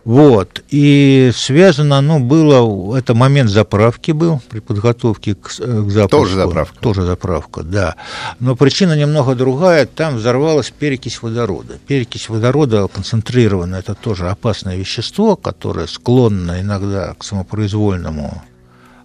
Вот. 0.08 0.63
И 0.70 1.32
связано, 1.36 2.00
ну, 2.00 2.22
было, 2.22 2.96
это 2.96 3.13
момент 3.13 3.50
заправки 3.50 4.12
был, 4.12 4.41
при 4.48 4.62
подготовке 4.62 5.36
к, 5.36 5.52
э, 5.60 5.82
к 5.82 5.89
запуску. 5.91 6.08
Тоже 6.08 6.36
заправка. 6.36 6.80
Тоже 6.80 7.02
заправка, 7.06 7.62
да. 7.62 7.96
Но 8.39 8.56
причина 8.56 8.98
немного 8.98 9.36
другая, 9.36 9.86
там 9.86 10.15
взорвалась 10.15 10.72
перекись 10.72 11.22
водорода. 11.22 11.78
Перекись 11.88 12.30
водорода 12.30 12.88
концентрированная, 12.88 13.80
это 13.80 13.96
тоже 13.96 14.30
опасное 14.30 14.78
вещество, 14.78 15.36
которое 15.36 15.88
склонно 15.88 16.62
иногда 16.62 17.13
к 17.15 17.26
самопроизвольному 17.26 18.41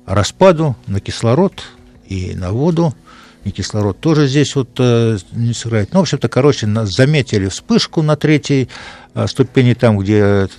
распаду 0.06 0.76
на 0.86 1.00
кислород 1.00 1.64
и 2.06 2.36
на 2.36 2.52
воду 2.52 2.94
и 3.42 3.50
кислород 3.50 3.98
тоже 3.98 4.28
здесь 4.28 4.54
вот 4.54 4.68
э, 4.78 5.18
не 5.32 5.52
сыграет. 5.52 5.92
Ну, 5.92 5.98
в 5.98 6.02
общем-то, 6.02 6.28
короче, 6.28 6.68
заметили 6.84 7.48
вспышку 7.48 8.02
на 8.02 8.14
третьей 8.14 8.68
э, 9.14 9.26
ступени, 9.26 9.74
там, 9.74 9.98
где 9.98 10.18
этот, 10.18 10.52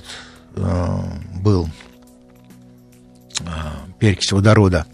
был 0.56 1.70
э, 3.40 3.44
перекись 4.00 4.32
водорода. 4.32 4.86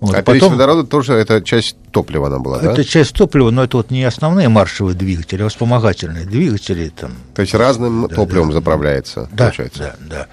Вот. 0.00 0.14
А 0.14 0.22
Потом, 0.22 0.52
водорода 0.52 0.84
тоже 0.84 1.12
это 1.12 1.42
часть 1.42 1.76
топлива 1.92 2.28
она 2.28 2.38
была, 2.38 2.58
это 2.58 2.76
да? 2.76 2.84
часть 2.84 3.12
топлива, 3.12 3.50
но 3.50 3.64
это 3.64 3.76
вот 3.76 3.90
не 3.90 4.02
основные 4.04 4.48
маршевые 4.48 4.96
двигатели, 4.96 5.42
а 5.42 5.48
вспомогательные 5.48 6.24
двигатели. 6.24 6.88
Там, 6.88 7.12
То 7.34 7.42
есть 7.42 7.54
разным 7.54 8.08
да, 8.08 8.14
топливом 8.14 8.48
да, 8.48 8.54
заправляется, 8.54 9.28
да, 9.32 9.44
получается? 9.44 9.96
Да, 10.00 10.06
да. 10.08 10.26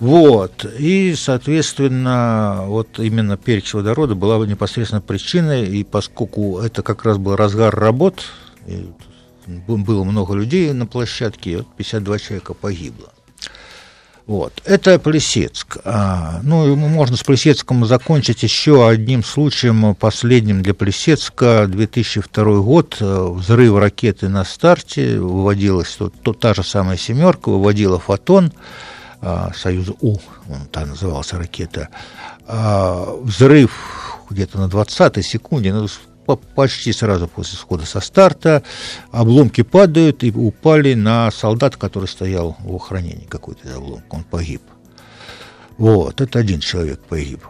Вот, 0.00 0.64
и, 0.78 1.14
соответственно, 1.16 2.64
вот 2.66 2.98
именно 2.98 3.36
перекись 3.36 3.74
водорода 3.74 4.14
была 4.14 4.44
непосредственно 4.46 5.00
причиной, 5.00 5.66
и 5.66 5.84
поскольку 5.84 6.58
это 6.58 6.82
как 6.82 7.04
раз 7.04 7.18
был 7.18 7.36
разгар 7.36 7.74
работ, 7.74 8.24
было 9.46 10.04
много 10.04 10.34
людей 10.34 10.72
на 10.72 10.86
площадке, 10.86 11.58
вот 11.58 11.66
52 11.76 12.18
человека 12.18 12.54
погибло. 12.54 13.12
Вот. 14.28 14.60
Это 14.66 14.98
Плесецк. 14.98 15.78
А, 15.86 16.40
ну, 16.42 16.76
можно 16.76 17.16
с 17.16 17.24
Плесецком 17.24 17.86
закончить 17.86 18.42
еще 18.42 18.86
одним 18.86 19.24
случаем, 19.24 19.94
последним 19.94 20.62
для 20.62 20.74
Плесецка. 20.74 21.66
2002 21.66 22.60
год, 22.60 22.98
э, 23.00 23.26
взрыв 23.30 23.78
ракеты 23.78 24.28
на 24.28 24.44
старте, 24.44 25.18
выводилась 25.18 25.96
то, 25.96 26.10
то, 26.10 26.34
та 26.34 26.52
же 26.52 26.62
самая 26.62 26.98
«семерка», 26.98 27.50
выводила 27.50 27.98
«Фотон», 27.98 28.52
а, 29.22 29.50
«Союз 29.56 29.88
У», 30.02 30.18
он 30.50 30.66
так 30.70 30.88
назывался 30.88 31.38
ракета. 31.38 31.88
А, 32.46 33.16
взрыв 33.22 34.18
где-то 34.28 34.58
на 34.58 34.66
20-й 34.66 35.22
секунде, 35.22 35.72
ну, 35.72 35.88
почти 36.36 36.92
сразу 36.92 37.28
после 37.28 37.58
схода 37.58 37.86
со 37.86 38.00
старта. 38.00 38.62
Обломки 39.10 39.62
падают 39.62 40.24
и 40.24 40.30
упали 40.30 40.94
на 40.94 41.30
солдата, 41.30 41.78
который 41.78 42.08
стоял 42.08 42.56
в 42.60 42.74
охранении. 42.74 43.26
Какой-то 43.26 43.74
обломок, 43.74 44.12
он 44.12 44.24
погиб. 44.24 44.62
Вот, 45.76 46.20
это 46.20 46.38
один 46.38 46.60
человек 46.60 47.00
погиб. 47.00 47.44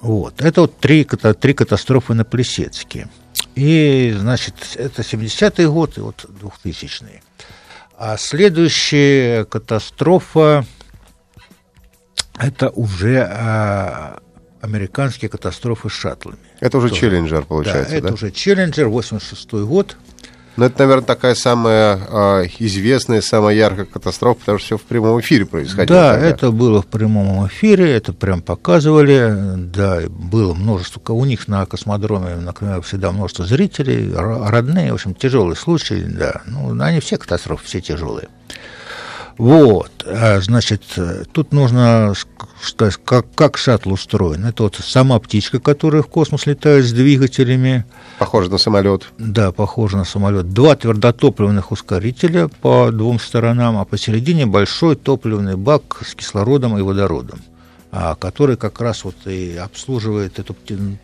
Вот, 0.00 0.40
это 0.42 0.62
вот 0.62 0.78
три, 0.78 1.04
три 1.04 1.54
катастрофы 1.54 2.14
на 2.14 2.24
Плесецке. 2.24 3.08
И, 3.54 4.14
значит, 4.18 4.54
это 4.76 5.02
70-й 5.02 5.66
год 5.66 5.98
и 5.98 6.00
вот 6.00 6.24
2000-й. 6.24 7.22
А 7.96 8.16
следующая 8.16 9.44
катастрофа 9.44 10.66
это 12.38 12.70
уже 12.70 13.20
а, 13.30 14.21
американские 14.62 15.28
катастрофы 15.28 15.90
с 15.90 15.92
шаттлами. 15.92 16.38
Это 16.60 16.78
уже 16.78 16.88
тоже. 16.88 17.00
Челленджер, 17.00 17.44
получается, 17.44 17.90
да? 17.90 17.98
это 17.98 18.08
да? 18.08 18.14
уже 18.14 18.30
Челленджер, 18.30 18.88
86 18.88 19.52
год. 19.52 19.96
Ну, 20.56 20.66
это, 20.66 20.80
наверное, 20.80 21.04
такая 21.04 21.34
самая 21.34 21.96
э, 21.96 22.46
известная, 22.58 23.22
самая 23.22 23.56
яркая 23.56 23.86
катастрофа, 23.86 24.40
потому 24.40 24.58
что 24.58 24.66
все 24.66 24.78
в 24.78 24.82
прямом 24.82 25.18
эфире 25.20 25.46
происходило. 25.46 25.98
Да, 25.98 26.12
тогда. 26.12 26.26
это 26.26 26.50
было 26.50 26.82
в 26.82 26.86
прямом 26.86 27.46
эфире, 27.46 27.90
это 27.90 28.12
прям 28.12 28.42
показывали, 28.42 29.34
да, 29.56 30.02
было 30.08 30.52
множество, 30.52 31.00
у 31.14 31.24
них 31.24 31.48
на 31.48 31.64
космодроме, 31.64 32.36
например, 32.36 32.82
всегда 32.82 33.12
множество 33.12 33.46
зрителей, 33.46 34.12
родные, 34.14 34.92
в 34.92 34.96
общем, 34.96 35.14
тяжелые 35.14 35.56
случаи, 35.56 36.04
да, 36.06 36.42
ну, 36.46 36.78
они 36.82 37.00
все 37.00 37.16
катастрофы, 37.16 37.64
все 37.64 37.80
тяжелые. 37.80 38.28
Вот, 39.38 39.90
а, 40.06 40.40
значит, 40.40 40.82
тут 41.32 41.52
нужно 41.52 42.14
сказать, 42.62 42.98
как, 43.04 43.26
как 43.34 43.56
шаттл 43.56 43.92
устроен. 43.92 44.44
Это 44.44 44.64
вот 44.64 44.76
сама 44.76 45.18
птичка, 45.18 45.58
которая 45.60 46.02
в 46.02 46.08
космос 46.08 46.46
летает 46.46 46.84
с 46.84 46.92
двигателями. 46.92 47.84
Похоже 48.18 48.50
на 48.50 48.58
самолет. 48.58 49.06
Да, 49.18 49.52
похоже 49.52 49.96
на 49.96 50.04
самолет. 50.04 50.52
Два 50.52 50.76
твердотопливных 50.76 51.72
ускорителя 51.72 52.48
по 52.48 52.90
двум 52.90 53.18
сторонам, 53.18 53.78
а 53.78 53.84
посередине 53.84 54.46
большой 54.46 54.96
топливный 54.96 55.56
бак 55.56 56.02
с 56.06 56.14
кислородом 56.14 56.78
и 56.78 56.82
водородом 56.82 57.40
а, 57.92 58.14
который 58.14 58.56
как 58.56 58.80
раз 58.80 59.04
вот 59.04 59.14
и 59.26 59.54
обслуживает 59.56 60.38
эту 60.38 60.56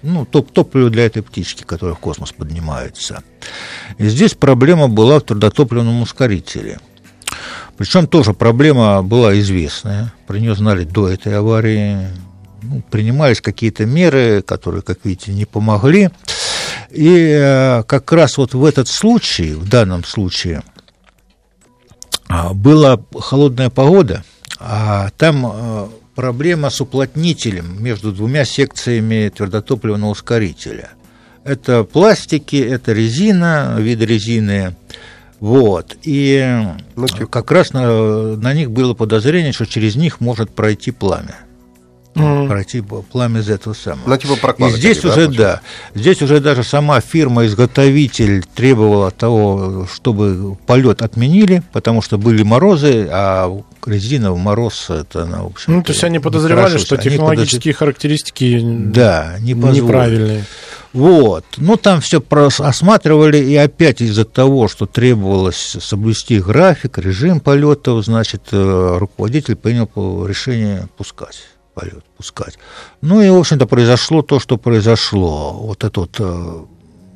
ну, 0.03 0.25
топ 0.25 0.51
топливо 0.51 0.89
для 0.89 1.05
этой 1.05 1.23
птички, 1.23 1.63
которая 1.63 1.95
в 1.95 1.99
космос 1.99 2.33
поднимается. 2.33 3.23
И 3.99 4.09
здесь 4.09 4.35
проблема 4.35 4.89
была 4.89 5.21
в 5.21 5.25
твердотопливном 5.25 6.01
ускорителе. 6.01 6.81
Причем 7.79 8.09
тоже 8.09 8.35
проблема 8.35 9.03
была 9.05 9.39
известная, 9.39 10.13
про 10.27 10.39
нее 10.39 10.57
знали 10.57 10.83
до 10.83 11.09
этой 11.09 11.39
аварии, 11.39 12.09
ну, 12.61 12.83
принимались 12.91 13.41
какие-то 13.41 13.87
меры, 13.87 14.43
которые, 14.43 14.83
как 14.83 14.99
видите, 15.05 15.33
не 15.33 15.45
помогли. 15.45 16.11
И 16.91 17.39
э, 17.41 17.85
как 17.85 18.11
раз 18.13 18.37
вот 18.37 18.53
в 18.55 18.65
этот 18.65 18.89
случай, 18.89 19.55
в 19.55 19.69
данном 19.69 20.03
случае, 20.03 20.65
э, 22.29 22.53
была 22.53 23.01
холодная 23.17 23.71
погода, 23.71 24.25
а 24.59 25.11
там 25.17 25.47
э, 25.47 25.89
проблема 26.17 26.71
с 26.71 26.81
уплотнителем 26.81 27.81
между 27.81 28.11
двумя 28.11 28.45
секциями 28.45 29.29
твердотопливного 29.29 30.11
ускорителя. 30.11 30.91
Это 31.45 31.85
пластики, 31.85 32.57
это 32.57 32.93
резина, 32.93 33.77
виды 33.79 34.05
резины, 34.05 34.75
вот. 35.41 35.97
И 36.03 36.65
ну, 36.97 37.07
типа. 37.07 37.27
как 37.27 37.51
раз 37.51 37.73
на, 37.73 38.37
на 38.37 38.55
них 38.55 38.71
было 38.71 38.95
подозрение, 38.95 39.53
что 39.53 39.67
через 39.67 39.97
них 39.97 40.21
может 40.21 40.51
пройти 40.51 40.91
пламя. 40.91 41.37
Mm-hmm. 42.15 42.49
Пройти 42.49 42.81
пламя 43.13 43.41
из 43.41 43.49
этого 43.49 43.75
самого. 43.75 44.09
Ну, 44.09 44.17
типа 44.17 44.55
И 44.59 44.71
здесь 44.71 45.05
уже, 45.05 45.29
да, 45.29 45.35
да, 45.37 45.61
здесь 45.95 46.21
уже 46.21 46.41
даже 46.41 46.65
сама 46.65 47.01
фирма-изготовитель 47.01 48.45
требовала 48.55 49.13
того, 49.13 49.87
чтобы 49.93 50.57
полет 50.67 51.03
отменили, 51.03 51.63
потому 51.73 52.03
что 52.03 52.19
были 52.19 52.43
морозы, 52.43 53.07
а 53.09 53.63
резина 53.87 54.33
в 54.33 54.39
мороз 54.39 54.91
это, 54.91 55.23
она, 55.23 55.43
в 55.43 55.47
общем 55.47 55.77
Ну, 55.77 55.83
то 55.83 55.93
есть 55.93 56.03
они 56.03 56.19
подозревали, 56.19 56.79
что 56.79 56.97
технологические 56.97 57.73
подозр... 57.73 57.79
характеристики 57.79 58.61
да, 58.63 59.37
не 59.39 59.53
неправильные. 59.53 60.45
Вот. 60.93 61.45
Ну, 61.57 61.77
там 61.77 62.01
все 62.01 62.23
осматривали, 62.31 63.39
и 63.39 63.57
опять 63.57 64.01
из-за 64.01 64.25
того, 64.25 64.69
что 64.69 64.87
требовалось 64.87 65.77
соблюсти 65.81 66.41
график, 66.41 66.99
режим 66.99 67.41
полетов, 67.41 68.05
значит, 68.05 68.49
э, 68.53 68.97
руководитель 68.99 69.57
принял 69.57 69.89
решение 70.27 70.89
пускать 70.97 71.43
полет, 71.75 72.05
пускать. 72.17 72.59
Ну 73.03 73.23
и, 73.23 73.31
в 73.31 73.37
общем-то, 73.37 73.67
произошло 73.67 74.23
то, 74.23 74.41
что 74.41 74.57
произошло. 74.57 75.53
Вот 75.53 75.85
этот 75.85 75.97
вот 75.97 76.17
э, 76.19 76.65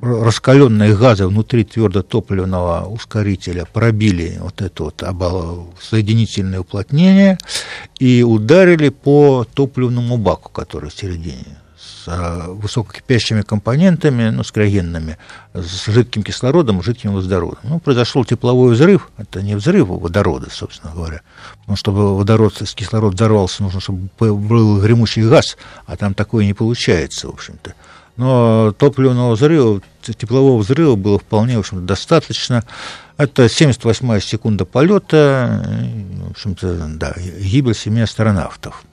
раскаленные 0.03 0.97
газы 0.97 1.27
внутри 1.27 1.65
твердотопливного 1.65 2.87
ускорителя 2.87 3.67
пробили 3.73 4.39
вот 4.41 4.63
это 4.63 4.85
вот 4.85 5.03
соединительное 5.81 6.61
уплотнение 6.61 7.39
и 7.99 8.23
ударили 8.23 8.91
по 8.91 9.45
топливному 9.53 10.17
баку, 10.17 10.51
который 10.51 10.91
в 10.91 10.95
середине 10.95 11.62
с 12.05 12.09
э, 12.09 12.47
высококипящими 12.49 13.43
компонентами, 13.43 14.31
ну, 14.31 14.43
с 14.43 14.51
криогенными, 14.51 15.19
с 15.55 15.87
жидким 15.87 16.23
кислородом, 16.23 16.83
жидким 16.83 17.13
водородом. 17.13 17.59
Ну, 17.63 17.79
произошел 17.79 18.25
тепловой 18.25 18.75
взрыв, 18.75 19.11
это 19.19 19.43
не 19.43 19.55
взрыв 19.55 19.89
водорода, 19.89 20.49
собственно 20.51 20.93
говоря, 20.93 21.21
что 21.67 21.77
чтобы 21.77 22.17
водород 22.17 22.57
с 22.57 22.75
кислород 22.75 23.15
взорвался, 23.15 23.63
нужно, 23.63 23.81
чтобы 23.81 24.09
был 24.19 24.81
гремучий 24.81 25.23
газ, 25.23 25.57
а 25.87 25.97
там 25.97 26.15
такое 26.15 26.45
не 26.45 26.55
получается, 26.55 27.29
в 27.29 27.31
общем-то. 27.31 27.75
Но 28.17 28.73
топливного 28.73 29.35
взрыва, 29.35 29.81
теплового 30.03 30.59
взрыва 30.59 30.97
было 30.97 31.19
вполне, 31.19 31.57
в 31.57 31.61
общем 31.61 31.87
достаточно. 31.87 32.65
Это 33.17 33.47
78-я 33.47 34.21
секунда 34.21 34.65
полета, 34.65 35.65
в 36.27 36.31
общем-то, 36.31 36.89
да, 36.95 37.15
гибель 37.17 37.75
семи 37.75 38.03
астронавтов. 38.03 38.85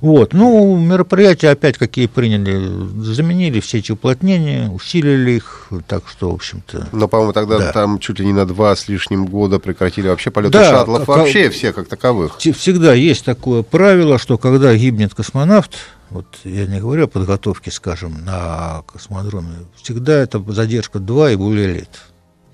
Вот. 0.00 0.32
Ну, 0.32 0.76
мероприятия 0.78 1.50
опять 1.50 1.76
какие 1.76 2.06
приняли, 2.06 2.66
заменили 3.02 3.60
все 3.60 3.78
эти 3.78 3.92
уплотнения, 3.92 4.70
усилили 4.70 5.32
их, 5.32 5.68
так 5.86 6.04
что, 6.08 6.30
в 6.30 6.34
общем-то... 6.34 6.88
Но, 6.92 7.06
по-моему, 7.06 7.34
тогда 7.34 7.58
да. 7.58 7.72
там 7.72 7.98
чуть 7.98 8.18
ли 8.18 8.26
не 8.26 8.32
на 8.32 8.46
два 8.46 8.74
с 8.74 8.88
лишним 8.88 9.26
года 9.26 9.58
прекратили 9.58 10.08
вообще 10.08 10.30
полеты 10.30 10.52
Да, 10.52 10.70
шаттлов, 10.70 11.00
как- 11.00 11.08
вообще 11.08 11.50
все 11.50 11.72
как 11.72 11.88
таковых. 11.88 12.38
Всегда 12.38 12.94
есть 12.94 13.24
такое 13.24 13.62
правило, 13.62 14.18
что 14.18 14.38
когда 14.38 14.74
гибнет 14.74 15.14
космонавт, 15.14 15.72
вот 16.08 16.26
я 16.44 16.66
не 16.66 16.80
говорю 16.80 17.04
о 17.04 17.08
подготовке, 17.08 17.70
скажем, 17.70 18.24
на 18.24 18.82
космодроме, 18.86 19.66
всегда 19.82 20.14
это 20.14 20.42
задержка 20.52 20.98
2 20.98 21.32
и 21.32 21.36
более 21.36 21.74
лет. 21.74 21.90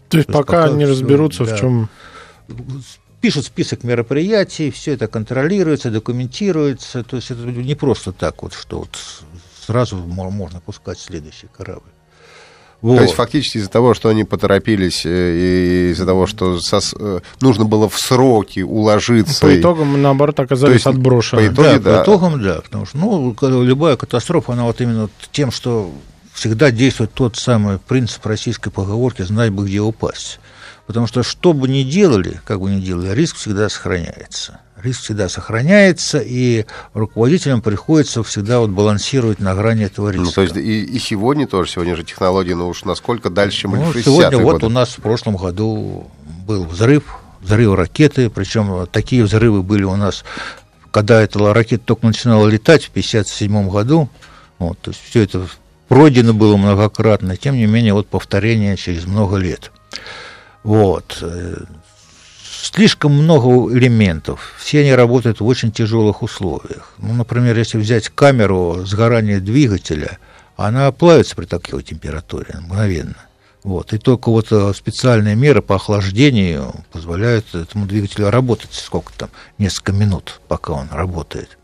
То 0.09 0.19
есть 0.19 0.29
То 0.29 0.33
есть 0.33 0.47
пока 0.47 0.65
пока 0.65 0.77
не 0.77 0.85
разберутся, 0.85 1.45
да. 1.45 1.55
в 1.55 1.61
чем... 1.61 1.89
Пишут 3.21 3.47
список 3.47 3.83
мероприятий, 3.83 4.71
все 4.71 4.93
это 4.93 5.09
контролируется, 5.09 5.91
документируется. 5.91 7.03
То 7.03 7.17
есть 7.17 7.31
это 7.31 7.41
не 7.43 7.75
просто 7.75 8.13
так 8.13 8.43
вот, 8.43 8.53
что 8.55 8.81
вот 8.81 8.99
сразу 9.67 9.97
мо- 9.97 10.31
можно 10.31 10.61
пускать 10.61 10.99
следующий 10.99 11.49
корабль. 11.57 11.89
Вот. 12.83 12.97
То 12.99 13.03
есть 13.05 13.15
фактически 13.15 13.57
из-за 13.59 13.71
того, 13.71 13.95
что 13.95 14.11
они 14.11 14.23
поторопились, 14.25 15.07
э, 15.07 15.09
и 15.09 15.91
из-за 15.93 16.05
того, 16.05 16.27
что 16.27 16.57
сос- 16.59 16.95
э, 17.01 17.21
нужно 17.41 17.65
было 17.65 17.89
в 17.89 17.99
сроки 17.99 18.61
уложиться. 18.61 19.41
По 19.41 19.51
и- 19.51 19.61
итогам 19.61 19.89
мы, 19.89 19.99
наоборот, 19.99 20.39
оказались 20.39 20.75
есть 20.75 20.87
отброшены. 20.87 21.49
по 21.49 21.55
итоге- 21.55 21.79
да, 21.79 21.79
да. 21.79 21.99
по 21.99 22.03
итогам, 22.05 22.43
да. 22.43 22.61
Потому 22.61 22.85
что 22.87 22.99
ну, 22.99 23.35
любая 23.63 23.97
катастрофа, 23.97 24.53
она 24.53 24.65
вот 24.65 24.81
именно 24.83 25.09
тем, 25.33 25.51
что 25.51 25.91
всегда 26.35 26.71
действует 26.71 27.13
тот 27.15 27.37
самый 27.39 27.79
принцип 27.79 28.25
российской 28.27 28.71
поговорки 28.71 29.23
«знать 29.23 29.51
бы, 29.53 29.65
где 29.65 29.81
упасть». 29.81 30.39
Потому 30.87 31.07
что 31.07 31.22
что 31.22 31.53
бы 31.53 31.68
ни 31.68 31.83
делали, 31.83 32.40
как 32.44 32.61
бы 32.61 32.70
ни 32.70 32.81
делали, 32.81 33.12
риск 33.14 33.37
всегда 33.37 33.68
сохраняется. 33.68 34.61
Риск 34.83 35.03
всегда 35.03 35.29
сохраняется, 35.29 36.18
и 36.18 36.64
руководителям 36.94 37.61
приходится 37.61 38.22
всегда 38.22 38.61
вот 38.61 38.70
балансировать 38.70 39.40
на 39.40 39.55
грани 39.55 39.87
этого 39.87 40.11
риска. 40.11 40.25
Ну, 40.25 40.33
то 40.33 40.42
есть 40.42 40.57
и, 40.57 40.85
и 40.85 40.99
сегодня 40.99 41.49
тоже, 41.49 41.70
сегодня 41.70 41.96
же 41.96 42.05
технологии, 42.05 42.53
ну 42.53 42.68
уж 42.68 42.85
насколько 42.85 43.31
дальше, 43.31 43.62
чем 43.62 43.72
Ну, 43.72 43.83
в 43.83 43.96
60-е 43.96 44.03
сегодня 44.05 44.38
вот 44.38 44.53
годы. 44.55 44.66
у 44.66 44.68
нас 44.68 44.90
в 44.90 45.03
прошлом 45.03 45.37
году 45.37 46.09
был 46.46 46.64
взрыв, 46.64 47.18
взрыв 47.40 47.75
ракеты, 47.75 48.31
причем 48.31 48.87
такие 48.92 49.25
взрывы 49.25 49.62
были 49.62 49.83
у 49.83 49.96
нас, 49.96 50.25
когда 50.92 51.20
эта 51.20 51.53
ракета 51.53 51.85
только 51.85 52.07
начинала 52.07 52.46
летать 52.46 52.85
в 52.85 52.90
1957 52.90 53.68
году. 53.68 54.09
Вот, 54.59 54.79
то 54.79 54.90
есть 54.90 55.03
все 55.05 55.22
это 55.22 55.49
пройдено 55.88 56.33
было 56.33 56.57
многократно, 56.57 57.37
тем 57.37 57.57
не 57.57 57.66
менее 57.66 57.92
вот 57.94 58.07
повторение 58.07 58.77
через 58.77 59.05
много 59.07 59.37
лет. 59.37 59.72
Вот. 60.67 61.19
э, 61.23 61.59
Слишком 62.43 63.13
много 63.13 63.73
элементов. 63.73 64.53
Все 64.59 64.81
они 64.81 64.93
работают 64.93 65.39
в 65.39 65.47
очень 65.47 65.71
тяжелых 65.71 66.23
условиях. 66.23 66.93
Ну, 66.99 67.15
например, 67.15 67.57
если 67.57 67.79
взять 67.79 68.09
камеру 68.09 68.85
сгорания 68.85 69.39
двигателя, 69.39 70.19
она 70.57 70.91
плавится 70.91 71.37
при 71.37 71.45
такой 71.45 71.85
температуре 71.85 72.57
мгновенно. 72.61 73.15
Вот. 73.63 73.93
И 73.93 73.99
только 73.99 74.29
вот 74.31 74.49
э, 74.51 74.73
специальные 74.75 75.37
меры 75.37 75.63
по 75.63 75.77
охлаждению 75.77 76.75
позволяют 76.91 77.55
этому 77.55 77.87
двигателю 77.87 78.31
работать 78.31 78.73
сколько 78.73 79.13
там, 79.17 79.31
несколько 79.59 79.93
минут, 79.93 80.41
пока 80.49 80.73
он 80.73 80.89
работает. 80.91 81.57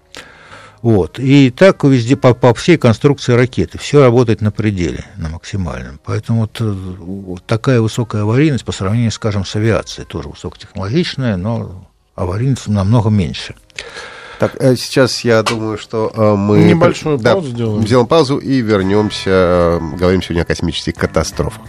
Вот. 0.82 1.20
И 1.20 1.50
так 1.50 1.84
везде 1.84 2.16
по, 2.16 2.34
по 2.34 2.52
всей 2.54 2.76
конструкции 2.76 3.32
ракеты. 3.32 3.78
Все 3.78 4.02
работает 4.02 4.40
на 4.40 4.50
пределе, 4.50 5.04
на 5.16 5.28
максимальном. 5.28 6.00
Поэтому 6.04 6.40
вот, 6.42 6.60
э, 6.60 6.64
вот 6.64 7.46
такая 7.46 7.80
высокая 7.80 8.22
аварийность 8.22 8.64
по 8.64 8.72
сравнению, 8.72 9.12
скажем, 9.12 9.44
с 9.44 9.54
авиацией. 9.54 10.06
Тоже 10.06 10.28
высокотехнологичная, 10.28 11.36
но 11.36 11.88
аварийность 12.16 12.66
намного 12.66 13.10
меньше. 13.10 13.54
Так, 14.40 14.56
э, 14.60 14.74
сейчас 14.74 15.20
я 15.20 15.44
думаю, 15.44 15.78
что 15.78 16.12
э, 16.12 16.34
мы... 16.34 16.64
Небольшую 16.64 17.20
паузу 17.20 17.50
сделаем. 17.50 17.86
Сделаем 17.86 18.08
паузу 18.08 18.38
и 18.38 18.60
вернемся. 18.60 19.78
Говорим 19.96 20.20
сегодня 20.20 20.42
о 20.42 20.46
космических 20.46 20.94
катастрофах. 20.94 21.62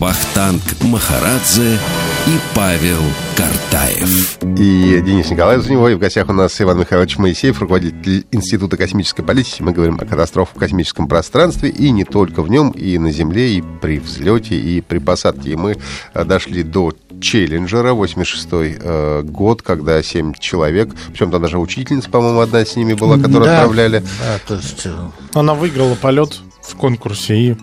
Вахтанг 0.00 0.62
Махарадзе 0.82 1.78
и 2.26 2.40
Павел 2.54 3.02
Картаев. 3.36 4.38
И 4.58 5.00
Денис 5.00 5.30
Николаев 5.30 5.62
за 5.62 5.70
него, 5.70 5.88
и 5.88 5.94
в 5.94 5.98
гостях 5.98 6.28
у 6.28 6.32
нас 6.32 6.60
Иван 6.60 6.80
Михайлович 6.80 7.18
Моисеев, 7.18 7.60
руководитель 7.60 8.26
Института 8.32 8.76
космической 8.76 9.22
политики. 9.22 9.62
Мы 9.62 9.72
говорим 9.72 9.94
о 10.00 10.04
катастрофах 10.04 10.56
в 10.56 10.58
космическом 10.58 11.06
пространстве, 11.06 11.68
и 11.68 11.90
не 11.90 12.04
только 12.04 12.42
в 12.42 12.50
нем, 12.50 12.70
и 12.70 12.98
на 12.98 13.12
Земле, 13.12 13.52
и 13.52 13.62
при 13.80 14.00
взлете, 14.00 14.56
и 14.56 14.80
при 14.80 14.98
посадке. 14.98 15.50
И 15.50 15.56
мы 15.56 15.76
э, 16.14 16.24
дошли 16.24 16.64
до 16.64 16.92
Челленджера, 17.20 17.92
86-й 17.92 18.76
э, 18.80 19.22
год, 19.22 19.62
когда 19.62 20.02
7 20.02 20.34
человек, 20.34 20.90
причем 21.08 21.30
там 21.30 21.42
даже 21.42 21.58
учительница, 21.58 22.10
по-моему, 22.10 22.40
одна 22.40 22.64
с 22.64 22.74
ними 22.74 22.94
была, 22.94 23.18
которую 23.18 23.44
Да, 23.44 23.58
отправляли. 23.58 24.00
Да, 24.00 24.38
то 24.48 24.54
есть, 24.56 24.86
Она 25.32 25.54
выиграла 25.54 25.94
полет 25.94 26.40
в 26.60 26.74
конкурсе 26.74 27.36
и 27.36 27.56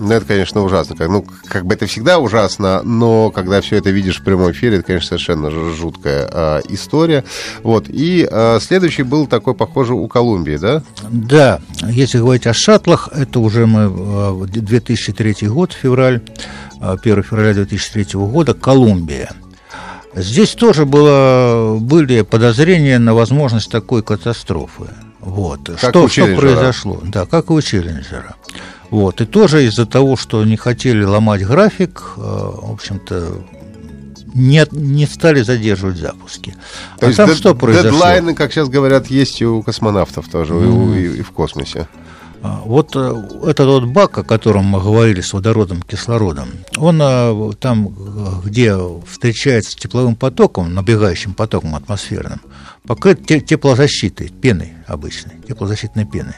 Ну, 0.00 0.12
это, 0.12 0.24
конечно, 0.24 0.62
ужасно. 0.62 0.96
Как, 0.96 1.10
ну, 1.10 1.26
как 1.44 1.66
бы 1.66 1.74
это 1.74 1.84
всегда 1.84 2.18
ужасно, 2.18 2.82
но 2.82 3.30
когда 3.30 3.60
все 3.60 3.76
это 3.76 3.90
видишь 3.90 4.20
в 4.20 4.24
прямом 4.24 4.50
эфире, 4.52 4.78
это, 4.78 4.86
конечно, 4.86 5.08
совершенно 5.08 5.50
жуткая 5.50 6.26
а, 6.32 6.60
история. 6.70 7.22
Вот. 7.62 7.84
И 7.90 8.26
а, 8.30 8.58
следующий 8.60 9.02
был 9.02 9.26
такой, 9.26 9.54
похоже, 9.54 9.92
у 9.92 10.08
Колумбии, 10.08 10.56
да? 10.56 10.82
Да, 11.10 11.60
если 11.82 12.16
говорить 12.16 12.46
о 12.46 12.54
шаттлах, 12.54 13.10
это 13.12 13.40
уже 13.40 13.66
мы 13.66 13.82
э, 13.82 13.88
в 13.88 14.46
2003 14.46 15.48
год, 15.48 15.74
февраль, 15.74 16.22
э, 16.80 16.96
1 16.98 17.22
февраля 17.22 17.52
2003 17.52 18.06
года, 18.14 18.54
Колумбия. 18.54 19.30
Здесь 20.14 20.52
тоже 20.52 20.86
было, 20.86 21.76
были 21.78 22.22
подозрения 22.22 22.98
на 22.98 23.14
возможность 23.14 23.70
такой 23.70 24.02
катастрофы. 24.02 24.84
Вот. 25.20 25.68
Как 25.78 25.90
что, 25.90 26.04
у 26.04 26.08
что 26.08 26.34
произошло? 26.34 27.00
Да, 27.04 27.26
как 27.26 27.50
и 27.50 27.52
у 27.52 27.60
Челленджера. 27.60 28.36
Вот. 28.90 29.20
И 29.20 29.24
тоже 29.26 29.66
из-за 29.66 29.86
того, 29.86 30.16
что 30.16 30.44
не 30.44 30.56
хотели 30.56 31.04
ломать 31.04 31.42
график, 31.46 32.02
э, 32.16 32.20
в 32.20 32.72
общем-то, 32.72 33.42
не, 34.34 34.64
не 34.70 35.06
стали 35.06 35.42
задерживать 35.42 35.96
запуски. 35.98 36.54
То 36.98 37.06
а 37.06 37.08
есть 37.08 37.16
там 37.16 37.28
дед- 37.28 37.36
что 37.38 37.54
произошло? 37.54 37.90
дедлайны, 37.90 38.34
как 38.34 38.52
сейчас 38.52 38.68
говорят, 38.68 39.06
есть 39.08 39.40
и 39.40 39.46
у 39.46 39.62
космонавтов 39.62 40.28
тоже, 40.28 40.54
и 40.54 40.56
у- 40.66 40.94
и, 40.94 41.18
и 41.18 41.22
в 41.22 41.30
космосе. 41.32 41.88
А, 42.42 42.62
Вот 42.64 42.92
э, 42.96 43.22
этот 43.44 43.66
вот 43.66 43.84
бак, 43.84 44.16
о 44.18 44.24
котором 44.24 44.64
мы 44.64 44.80
говорили 44.80 45.20
с 45.20 45.32
водородом, 45.34 45.82
кислородом, 45.82 46.48
он 46.78 47.00
э, 47.02 47.50
там, 47.60 47.88
где 48.44 48.76
встречается 49.06 49.72
с 49.72 49.74
тепловым 49.74 50.14
потоком, 50.16 50.72
набегающим 50.74 51.34
потоком 51.34 51.74
атмосферным, 51.74 52.40
покрыт 52.86 53.26
те- 53.26 53.40
теплозащитой, 53.40 54.28
пеной 54.30 54.72
обычной, 54.86 55.34
теплозащитной 55.46 56.06
пеной. 56.06 56.34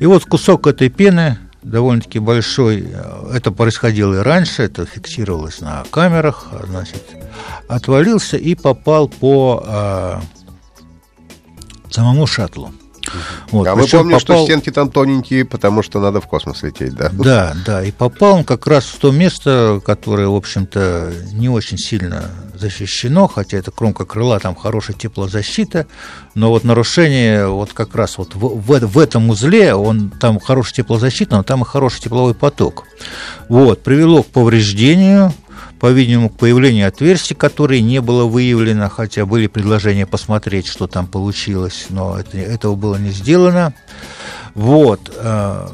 И 0.00 0.06
вот 0.06 0.24
кусок 0.24 0.66
этой 0.66 0.88
пены 0.88 1.38
довольно-таки 1.66 2.18
большой, 2.18 2.86
э, 2.88 3.30
это 3.34 3.50
происходило 3.50 4.14
и 4.14 4.18
раньше, 4.18 4.62
это 4.62 4.86
фиксировалось 4.86 5.60
на 5.60 5.84
камерах, 5.90 6.48
значит, 6.64 7.02
отвалился 7.68 8.36
и 8.36 8.54
попал 8.54 9.08
по 9.08 9.62
э, 9.66 10.20
самому 11.90 12.26
шаттлу. 12.26 12.70
Вот, 13.50 13.66
а 13.66 13.74
мы 13.74 13.82
причем 13.82 13.98
помним, 13.98 14.20
что 14.20 14.34
попал- 14.34 14.44
стенки 14.44 14.70
там 14.70 14.90
тоненькие, 14.90 15.44
потому 15.44 15.82
что 15.82 16.00
надо 16.00 16.20
в 16.20 16.26
космос 16.26 16.62
лететь, 16.62 16.94
да. 16.94 17.10
да, 17.12 17.56
да, 17.64 17.84
и 17.84 17.90
попал 17.90 18.36
он 18.36 18.44
как 18.44 18.66
раз 18.66 18.84
в 18.84 18.98
то 18.98 19.10
место, 19.10 19.80
которое, 19.84 20.28
в 20.28 20.34
общем-то, 20.34 21.12
не 21.32 21.48
очень 21.48 21.78
сильно 21.78 22.30
защищено, 22.54 23.28
хотя 23.28 23.58
это 23.58 23.70
кромка 23.70 24.04
крыла, 24.04 24.38
там 24.40 24.54
хорошая 24.54 24.96
теплозащита, 24.96 25.86
но 26.34 26.50
вот 26.50 26.64
нарушение 26.64 27.46
вот 27.48 27.72
как 27.72 27.94
раз 27.94 28.18
вот 28.18 28.34
в, 28.34 28.40
в, 28.40 28.86
в 28.86 28.98
этом 28.98 29.30
узле, 29.30 29.74
он 29.74 30.10
там 30.10 30.40
хорошая 30.40 30.74
теплозащита, 30.76 31.36
но 31.36 31.42
там 31.42 31.62
и 31.62 31.64
хороший 31.64 32.00
тепловой 32.02 32.34
поток. 32.34 32.84
Вот, 33.48 33.82
привело 33.82 34.22
к 34.22 34.26
повреждению, 34.26 35.32
по-видимому, 35.86 36.30
к 36.30 36.36
появлению 36.36 36.88
отверстий, 36.88 37.36
которые 37.36 37.80
не 37.80 38.00
было 38.00 38.24
выявлено, 38.24 38.88
хотя 38.88 39.24
были 39.24 39.46
предложения 39.46 40.04
посмотреть, 40.04 40.66
что 40.66 40.88
там 40.88 41.06
получилось, 41.06 41.86
но 41.90 42.18
это, 42.18 42.38
этого 42.38 42.74
было 42.74 42.96
не 42.96 43.10
сделано. 43.10 43.72
Вот. 44.54 45.12
э, 45.14 45.68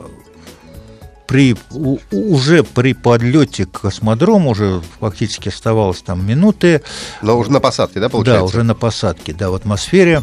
При, 1.27 1.56
у- 1.71 1.98
уже 2.10 2.63
при 2.63 2.92
подлете 2.92 3.65
к 3.65 3.81
космодрому 3.81 4.50
уже 4.50 4.83
фактически 5.00 5.48
оставалось 5.48 6.02
там 6.02 6.27
минуты. 6.27 6.83
Но 7.23 7.38
уже 7.38 7.50
на 7.50 7.60
посадке, 7.60 7.98
да, 7.98 8.10
получается? 8.10 8.40
Да, 8.40 8.44
уже 8.44 8.63
на 8.65 8.75
посадке, 8.75 9.33
да, 9.33 9.48
в 9.48 9.54
атмосфере. 9.54 10.23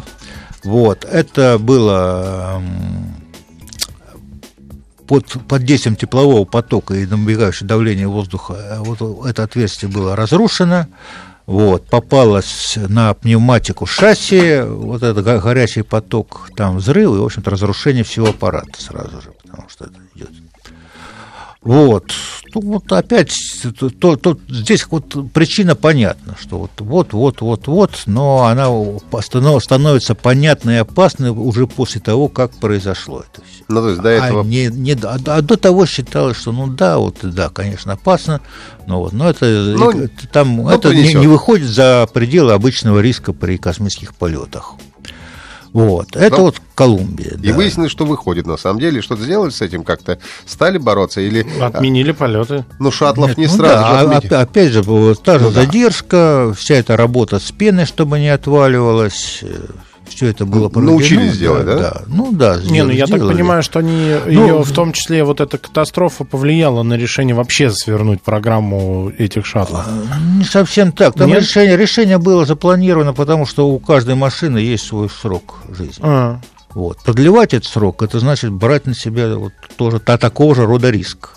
Вот, 0.62 1.04
это 1.04 1.58
было 1.58 2.58
эм, 2.58 3.14
под, 5.10 5.26
под 5.48 5.64
действием 5.64 5.96
теплового 5.96 6.44
потока 6.44 6.94
и 6.94 7.04
набегающего 7.04 7.66
давления 7.66 8.06
воздуха. 8.06 8.54
э, 8.54 8.78
Вот 8.78 9.26
это 9.26 9.42
отверстие 9.42 9.90
было 9.90 10.14
разрушено. 10.14 10.86
Вот, 11.46 11.84
попалось 11.88 12.76
на 12.76 13.12
пневматику 13.14 13.84
шасси, 13.86 14.60
вот 14.64 15.02
этот 15.02 15.24
го- 15.24 15.40
горячий 15.40 15.82
поток, 15.82 16.50
там 16.56 16.76
взрыв 16.76 17.10
и, 17.12 17.18
в 17.18 17.24
общем-то, 17.24 17.50
разрушение 17.50 18.04
всего 18.04 18.28
аппарата 18.28 18.80
сразу 18.80 19.20
же, 19.20 19.32
потому 19.42 19.68
что 19.68 19.86
это 19.86 19.94
идет. 20.14 20.30
Вот. 21.62 22.12
Ну, 22.54 22.60
вот 22.62 22.92
опять, 22.92 23.32
то, 23.98 24.16
то, 24.16 24.38
здесь 24.48 24.86
вот 24.90 25.32
причина 25.32 25.74
понятна, 25.74 26.36
что 26.40 26.58
вот, 26.58 26.70
вот, 26.78 27.12
вот, 27.12 27.40
вот, 27.40 27.66
вот, 27.66 28.02
но 28.06 28.44
она 28.44 28.68
становится 29.60 30.14
понятной 30.14 30.74
и 30.74 30.78
опасной 30.78 31.30
уже 31.30 31.66
после 31.66 32.00
того, 32.00 32.28
как 32.28 32.52
произошло 32.52 33.24
это 33.30 33.42
все. 33.44 33.64
Ну, 33.68 33.82
то 33.82 33.88
есть 33.90 34.02
до 34.02 34.08
этого... 34.08 34.40
А, 34.42 34.44
не, 34.44 34.66
не, 34.66 34.92
а, 34.92 35.18
а 35.26 35.42
до 35.42 35.56
того 35.56 35.86
считалось, 35.86 36.36
что 36.36 36.52
ну 36.52 36.66
да, 36.66 36.98
вот 36.98 37.18
да, 37.22 37.48
конечно, 37.48 37.92
опасно, 37.92 38.40
но, 38.86 39.00
вот, 39.00 39.12
но 39.12 39.30
это, 39.30 39.46
ну, 39.46 40.08
там, 40.32 40.56
ну, 40.56 40.68
это 40.68 40.94
не, 40.94 41.14
не 41.14 41.26
выходит 41.26 41.68
за 41.68 42.08
пределы 42.12 42.52
обычного 42.52 43.00
риска 43.00 43.32
при 43.32 43.56
космических 43.56 44.14
полетах. 44.14 44.74
Вот. 45.72 46.16
Это 46.16 46.36
Но... 46.36 46.42
вот 46.44 46.60
Колумбия. 46.74 47.38
И 47.42 47.48
да. 47.48 47.54
выяснилось, 47.54 47.92
что 47.92 48.04
выходит 48.04 48.46
на 48.46 48.56
самом 48.56 48.80
деле. 48.80 49.02
Что-то 49.02 49.22
сделали 49.22 49.50
с 49.50 49.60
этим 49.60 49.84
как-то? 49.84 50.18
Стали 50.46 50.78
бороться 50.78 51.20
или... 51.20 51.46
Отменили 51.60 52.12
полеты. 52.12 52.64
Ну, 52.78 52.90
шаттлов 52.90 53.30
Нет, 53.30 53.38
не 53.38 53.46
ну, 53.46 53.52
сразу 53.52 53.74
да, 53.74 54.00
же 54.00 54.06
отменили. 54.06 54.34
Опять 54.34 54.72
же, 54.72 54.82
та 55.22 55.38
же 55.38 55.44
ну, 55.46 55.50
задержка, 55.50 56.46
да. 56.48 56.54
вся 56.54 56.74
эта 56.76 56.96
работа 56.96 57.38
с 57.38 57.52
пеной, 57.52 57.86
чтобы 57.86 58.18
не 58.18 58.28
отваливалась 58.28 59.44
все 60.10 60.26
это 60.26 60.44
было 60.44 60.68
проведено. 60.68 60.98
Научились 60.98 61.38
делать, 61.38 61.64
да? 61.64 61.78
да? 61.78 62.02
Ну 62.06 62.32
да, 62.32 62.58
сделали, 62.58 62.72
Не, 62.72 62.82
ну 62.84 62.90
я 62.90 63.06
сделали. 63.06 63.28
так 63.28 63.36
понимаю, 63.36 63.62
что 63.62 63.78
они, 63.78 64.16
ну, 64.26 64.30
ее, 64.30 64.62
в 64.62 64.72
том 64.72 64.92
числе 64.92 65.24
вот 65.24 65.40
эта 65.40 65.58
катастрофа 65.58 66.24
повлияла 66.24 66.82
на 66.82 66.94
решение 66.94 67.34
вообще 67.34 67.70
свернуть 67.70 68.22
программу 68.22 69.10
этих 69.16 69.46
шаттлов. 69.46 69.86
А, 69.86 70.18
не 70.38 70.44
совсем 70.44 70.92
так. 70.92 71.14
Там 71.14 71.32
решение, 71.32 71.76
решение 71.76 72.18
было 72.18 72.44
запланировано, 72.44 73.14
потому 73.14 73.46
что 73.46 73.68
у 73.68 73.78
каждой 73.78 74.14
машины 74.14 74.58
есть 74.58 74.86
свой 74.86 75.08
срок 75.08 75.60
жизни. 75.70 76.02
А. 76.02 76.40
Вот. 76.74 76.98
Продлевать 76.98 77.54
этот 77.54 77.68
срок, 77.68 78.02
это 78.02 78.20
значит 78.20 78.52
брать 78.52 78.86
на 78.86 78.94
себя 78.94 79.34
вот 79.36 79.52
тоже 79.76 79.98
та, 79.98 80.18
такого 80.18 80.54
же 80.54 80.66
рода 80.66 80.90
риск. 80.90 81.30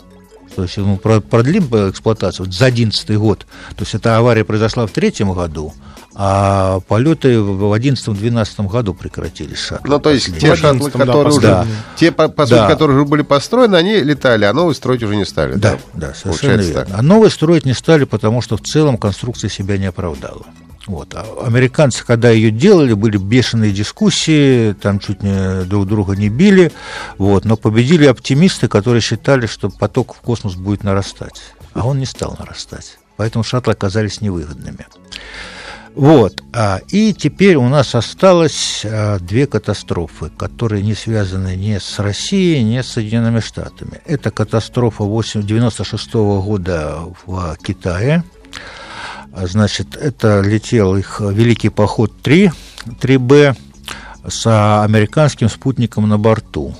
То 0.55 0.63
есть 0.63 0.77
мы 0.77 0.97
продлим 0.97 1.65
эксплуатацию 1.89 2.45
вот 2.45 2.53
за 2.53 2.65
2011 2.65 3.17
год. 3.17 3.45
То 3.75 3.83
есть 3.83 3.95
эта 3.95 4.17
авария 4.17 4.43
произошла 4.43 4.85
в 4.85 4.91
третьем 4.91 5.33
году, 5.33 5.73
а 6.15 6.79
полеты 6.87 7.39
в 7.39 7.73
2011-2012 7.73 8.67
году 8.67 8.93
прекратились 8.93 9.57
шаттлы. 9.57 9.89
Ну, 9.89 9.99
то 9.99 10.11
есть 10.11 10.37
те 10.37 10.55
шаттлы, 10.55 10.91
которые 10.91 11.33
уже, 11.33 11.41
да. 11.41 11.67
те, 11.95 12.11
по, 12.11 12.27
по 12.27 12.45
сути, 12.45 12.59
да. 12.59 12.67
которые 12.67 12.97
уже 12.97 13.05
были 13.05 13.23
построены, 13.23 13.75
они 13.75 13.95
летали, 13.95 14.45
а 14.45 14.53
новые 14.53 14.75
строить 14.75 15.01
уже 15.01 15.15
не 15.15 15.25
стали. 15.25 15.55
Да, 15.55 15.77
да, 15.93 16.07
да 16.07 16.13
совершенно 16.13 16.61
верно. 16.61 16.85
Так. 16.85 16.99
А 16.99 17.01
новые 17.01 17.31
строить 17.31 17.65
не 17.65 17.73
стали, 17.73 18.03
потому 18.03 18.41
что 18.41 18.57
в 18.57 18.61
целом 18.61 18.97
конструкция 18.97 19.49
себя 19.49 19.77
не 19.77 19.87
оправдала. 19.87 20.45
Вот. 20.87 21.13
А 21.15 21.25
американцы, 21.45 22.05
когда 22.05 22.29
ее 22.29 22.51
делали, 22.51 22.93
были 22.93 23.17
бешеные 23.17 23.71
дискуссии, 23.71 24.73
там 24.73 24.99
чуть 24.99 25.23
не 25.23 25.63
друг 25.63 25.87
друга 25.87 26.15
не 26.15 26.29
били, 26.29 26.71
вот. 27.17 27.45
но 27.45 27.55
победили 27.55 28.05
оптимисты, 28.05 28.67
которые 28.67 29.01
считали, 29.01 29.45
что 29.45 29.69
поток 29.69 30.15
в 30.15 30.19
космос 30.19 30.55
будет 30.55 30.83
нарастать. 30.83 31.41
А 31.73 31.87
он 31.87 31.99
не 31.99 32.05
стал 32.05 32.35
нарастать. 32.37 32.97
Поэтому 33.15 33.43
шаттлы 33.43 33.73
оказались 33.73 34.21
невыгодными. 34.21 34.85
Вот. 35.95 36.43
А, 36.53 36.81
и 36.89 37.13
теперь 37.13 37.55
у 37.55 37.69
нас 37.69 37.93
осталось 37.93 38.81
а, 38.83 39.19
две 39.19 39.45
катастрофы, 39.45 40.29
которые 40.29 40.81
не 40.81 40.95
связаны 40.95 41.55
ни 41.55 41.77
с 41.77 41.99
Россией, 41.99 42.63
ни 42.63 42.81
с 42.81 42.87
Соединенными 42.87 43.39
Штатами. 43.39 44.01
Это 44.05 44.31
катастрофа 44.31 45.03
1996 45.03 46.15
-го 46.15 46.41
года 46.41 46.99
в 47.25 47.57
Китае. 47.63 48.23
Значит, 49.35 49.95
это 49.95 50.41
летел 50.41 50.95
их 50.95 51.19
Великий 51.19 51.69
поход 51.69 52.21
3, 52.21 52.51
3Б 53.01 53.55
с 54.27 54.83
американским 54.83 55.49
спутником 55.49 56.07
на 56.07 56.17
борту. 56.17 56.75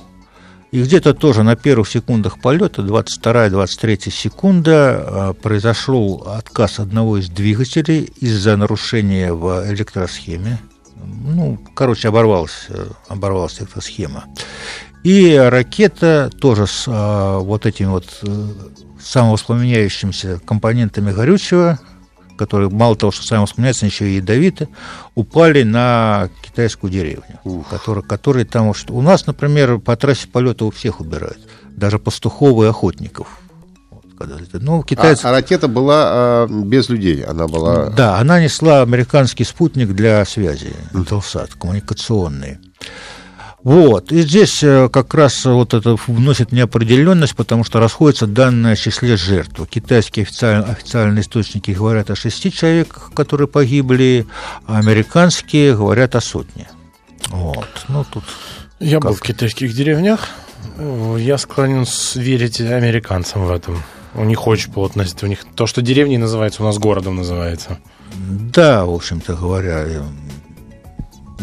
И 0.74 0.82
где-то 0.82 1.14
тоже 1.14 1.44
на 1.44 1.54
первых 1.54 1.88
секундах 1.88 2.40
полета, 2.40 2.82
22-23 2.82 4.10
секунда, 4.10 4.72
а, 4.74 5.32
произошел 5.32 6.24
отказ 6.26 6.80
одного 6.80 7.18
из 7.18 7.28
двигателей 7.28 8.12
из-за 8.18 8.56
нарушения 8.56 9.32
в 9.32 9.70
электросхеме. 9.70 10.58
Ну, 10.96 11.60
короче, 11.74 12.08
оборвалась, 12.08 12.66
оборвалась 13.06 13.60
электросхема. 13.60 14.24
И 15.04 15.36
ракета 15.36 16.30
тоже 16.40 16.66
с 16.66 16.86
а, 16.88 17.38
вот 17.38 17.66
этими 17.66 17.86
вот 17.86 18.06
э, 18.22 18.46
самовоспламеняющимися 19.00 20.40
компонентами 20.44 21.12
горючего 21.12 21.78
которые 22.36 22.70
мало 22.70 22.96
того, 22.96 23.12
что 23.12 23.24
сами 23.24 23.42
воспламеняются, 23.42 23.86
еще 23.86 24.08
и 24.10 24.16
ядовиты, 24.16 24.68
упали 25.14 25.62
на 25.62 26.28
китайскую 26.42 26.90
деревню, 26.90 27.64
которая, 27.70 28.04
которые 28.04 28.44
там... 28.44 28.72
У 28.88 29.02
нас, 29.02 29.26
например, 29.26 29.78
по 29.78 29.96
трассе 29.96 30.28
полета 30.28 30.64
у 30.64 30.70
всех 30.70 31.00
убирают, 31.00 31.38
даже 31.70 31.98
пастухов 31.98 32.62
и 32.62 32.66
охотников. 32.66 33.28
Ну, 34.52 34.82
китайцы... 34.82 35.24
а, 35.24 35.30
а 35.30 35.32
ракета 35.32 35.68
была 35.68 36.04
а, 36.06 36.46
без 36.46 36.88
людей, 36.88 37.24
она 37.24 37.48
была... 37.48 37.90
Да, 37.90 38.18
она 38.18 38.40
несла 38.40 38.82
американский 38.82 39.44
спутник 39.44 39.88
для 39.92 40.24
связи, 40.24 40.72
Intelsat, 40.92 41.50
коммуникационный. 41.58 42.58
Вот. 43.64 44.12
И 44.12 44.20
здесь 44.20 44.62
э, 44.62 44.90
как 44.90 45.14
раз 45.14 45.42
вот 45.46 45.72
это 45.72 45.96
вносит 46.06 46.52
неопределенность, 46.52 47.34
потому 47.34 47.64
что 47.64 47.80
расходятся 47.80 48.26
данные 48.26 48.74
о 48.74 48.76
числе 48.76 49.16
жертв. 49.16 49.66
Китайские 49.68 50.24
официальные, 50.24 50.70
официальные 50.70 51.22
источники 51.22 51.70
говорят 51.70 52.10
о 52.10 52.14
шести 52.14 52.52
человек, 52.52 53.10
которые 53.14 53.48
погибли, 53.48 54.26
а 54.66 54.78
американские 54.78 55.74
говорят 55.74 56.14
о 56.14 56.20
сотне. 56.20 56.68
Вот. 57.28 57.86
Ну, 57.88 58.04
тут 58.04 58.24
Я 58.80 59.00
как... 59.00 59.12
был 59.12 59.16
в 59.16 59.22
китайских 59.22 59.72
деревнях. 59.74 60.28
Я 61.18 61.38
склонен 61.38 61.86
верить 62.16 62.60
американцам 62.60 63.46
в 63.46 63.50
этом. 63.50 63.82
У 64.12 64.24
них 64.24 64.46
очень 64.46 64.72
плотность. 64.72 65.22
У 65.22 65.26
них 65.26 65.40
то, 65.54 65.66
что 65.66 65.80
деревней 65.80 66.18
называется, 66.18 66.62
у 66.62 66.66
нас 66.66 66.78
городом 66.78 67.16
называется. 67.16 67.78
Да, 68.14 68.84
в 68.84 68.90
общем-то 68.90 69.34
говоря, 69.34 69.86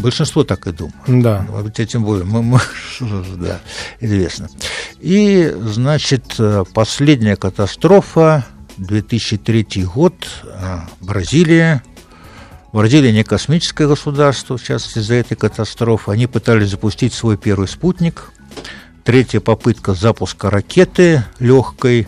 Большинство 0.02 0.44
так 0.44 0.66
и 0.66 0.72
думает. 0.72 0.94
Да. 1.06 1.46
Тем 1.86 2.04
более, 2.04 2.24
мы, 2.24 2.42
мы, 2.42 2.60
да, 3.36 3.60
известно. 4.00 4.48
И, 5.00 5.54
значит, 5.56 6.36
последняя 6.74 7.36
катастрофа, 7.36 8.44
2003 8.78 9.84
год, 9.84 10.14
а, 10.44 10.88
Бразилия. 11.00 11.82
Бразилия 12.72 13.12
не 13.12 13.22
космическое 13.22 13.86
государство, 13.86 14.56
в 14.56 14.62
частности, 14.62 14.98
из-за 14.98 15.14
этой 15.14 15.36
катастрофы. 15.36 16.10
Они 16.10 16.26
пытались 16.26 16.70
запустить 16.70 17.12
свой 17.12 17.36
первый 17.36 17.68
спутник. 17.68 18.32
Третья 19.04 19.40
попытка 19.40 19.94
запуска 19.94 20.48
ракеты 20.48 21.24
легкой, 21.38 22.06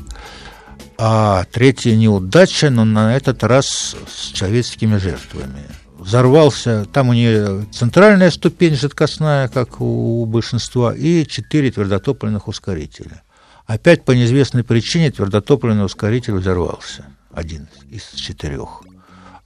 а 0.96 1.44
третья 1.52 1.94
неудача, 1.94 2.70
но 2.70 2.84
на 2.84 3.16
этот 3.16 3.42
раз 3.42 3.96
с 4.08 4.28
человеческими 4.28 4.96
жертвами 4.96 5.66
взорвался, 5.98 6.86
там 6.92 7.08
у 7.08 7.12
нее 7.12 7.66
центральная 7.72 8.30
ступень 8.30 8.74
жидкостная, 8.74 9.48
как 9.48 9.80
у 9.80 10.24
большинства, 10.26 10.94
и 10.94 11.26
четыре 11.26 11.70
твердотопливных 11.70 12.48
ускорителя. 12.48 13.22
Опять 13.66 14.04
по 14.04 14.12
неизвестной 14.12 14.64
причине 14.64 15.10
твердотопливный 15.10 15.84
ускоритель 15.84 16.34
взорвался, 16.34 17.06
один 17.32 17.68
из 17.90 18.02
четырех. 18.14 18.82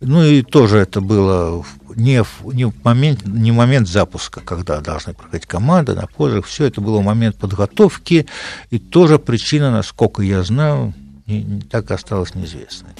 Ну 0.00 0.24
и 0.24 0.42
тоже 0.42 0.78
это 0.78 1.00
было 1.00 1.64
не 1.96 2.22
в, 2.22 2.54
не 2.54 2.66
в 2.66 2.84
момент, 2.84 3.26
не 3.26 3.50
в 3.50 3.54
момент 3.54 3.88
запуска, 3.88 4.40
когда 4.40 4.80
должны 4.80 5.12
проходить 5.12 5.46
команда 5.46 5.94
на 5.94 6.06
позже, 6.06 6.40
все 6.42 6.66
это 6.66 6.80
было 6.80 6.98
в 6.98 7.04
момент 7.04 7.36
подготовки, 7.36 8.26
и 8.70 8.78
тоже 8.78 9.18
причина, 9.18 9.72
насколько 9.72 10.22
я 10.22 10.44
знаю, 10.44 10.94
не, 11.28 11.42
не 11.42 11.60
так 11.60 11.90
осталось 11.90 12.34
неизвестной. 12.34 12.90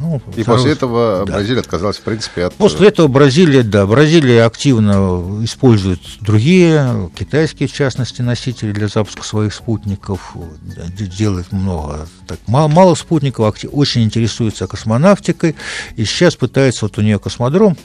Ну, 0.00 0.20
и 0.36 0.42
сразу, 0.42 0.58
после 0.58 0.72
этого 0.72 1.24
да. 1.24 1.34
Бразилия 1.34 1.60
отказалась, 1.60 1.98
в 1.98 2.02
принципе, 2.02 2.44
от... 2.46 2.54
После 2.54 2.88
этого 2.88 3.06
Бразилия, 3.06 3.62
да, 3.62 3.86
Бразилия 3.86 4.44
активно 4.44 5.44
использует 5.44 6.00
другие, 6.20 7.10
китайские, 7.16 7.68
в 7.68 7.72
частности, 7.72 8.22
носители 8.22 8.72
для 8.72 8.88
запуска 8.88 9.22
своих 9.22 9.54
спутников, 9.54 10.34
делает 11.18 11.52
много, 11.52 12.08
так, 12.26 12.40
мало, 12.48 12.68
мало 12.68 12.94
спутников, 12.96 13.56
очень 13.70 14.02
интересуется 14.02 14.66
космонавтикой, 14.66 15.54
и 15.94 16.04
сейчас 16.04 16.34
пытается, 16.34 16.86
вот 16.86 16.98
у 16.98 17.02
нее 17.02 17.20
космодром 17.20 17.76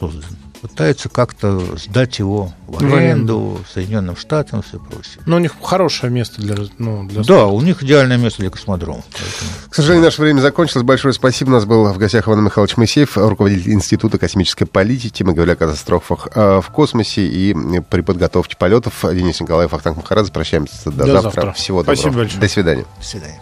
создан, 0.00 0.24
пытаются 0.62 1.08
как-то 1.08 1.76
сдать 1.76 2.20
его 2.20 2.52
в 2.68 2.94
аренду 2.94 3.60
Соединенным 3.74 4.16
Штатам 4.16 4.60
и 4.60 4.62
все 4.62 4.78
прочее. 4.78 5.18
Но 5.26 5.36
у 5.36 5.38
них 5.40 5.56
хорошее 5.60 6.12
место 6.12 6.40
для... 6.40 6.54
Ну, 6.78 7.06
для 7.08 7.22
да, 7.24 7.46
у 7.46 7.60
них 7.60 7.82
идеальное 7.82 8.16
место 8.16 8.42
для 8.42 8.50
космодрома. 8.50 9.02
Поэтому... 9.10 9.50
К 9.68 9.74
сожалению, 9.74 10.04
наше 10.04 10.22
время 10.22 10.40
закончилось. 10.40 10.84
Большое 10.84 11.12
спасибо. 11.12 11.50
У 11.50 11.52
нас 11.52 11.64
был 11.64 11.92
в 11.92 11.98
гостях 11.98 12.28
Иван 12.28 12.44
Михайлович 12.44 12.76
Моисеев, 12.76 13.18
руководитель 13.18 13.72
Института 13.72 14.18
космической 14.18 14.64
политики. 14.64 15.24
Мы 15.24 15.32
говорили 15.32 15.54
о 15.54 15.56
катастрофах 15.56 16.28
э, 16.32 16.60
в 16.60 16.70
космосе 16.70 17.26
и 17.26 17.54
при 17.90 18.02
подготовке 18.02 18.56
полетов. 18.56 19.00
Денис 19.02 19.40
Николаев, 19.40 19.74
Ахтанг 19.74 19.96
Махарадзе. 19.96 20.30
Прощаемся 20.30 20.90
до, 20.90 20.92
до 20.92 21.06
завтра. 21.06 21.22
завтра. 21.22 21.52
Всего 21.54 21.82
спасибо 21.82 22.10
доброго. 22.10 22.24
Большое. 22.24 22.40
До 22.40 22.48
свидания. 22.48 22.84
До 23.00 23.04
свидания. 23.04 23.40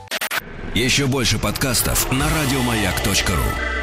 Еще 0.74 1.06
больше 1.06 1.38
подкастов 1.38 2.10
на 2.10 2.24
радиомаяк.ру 2.24 3.79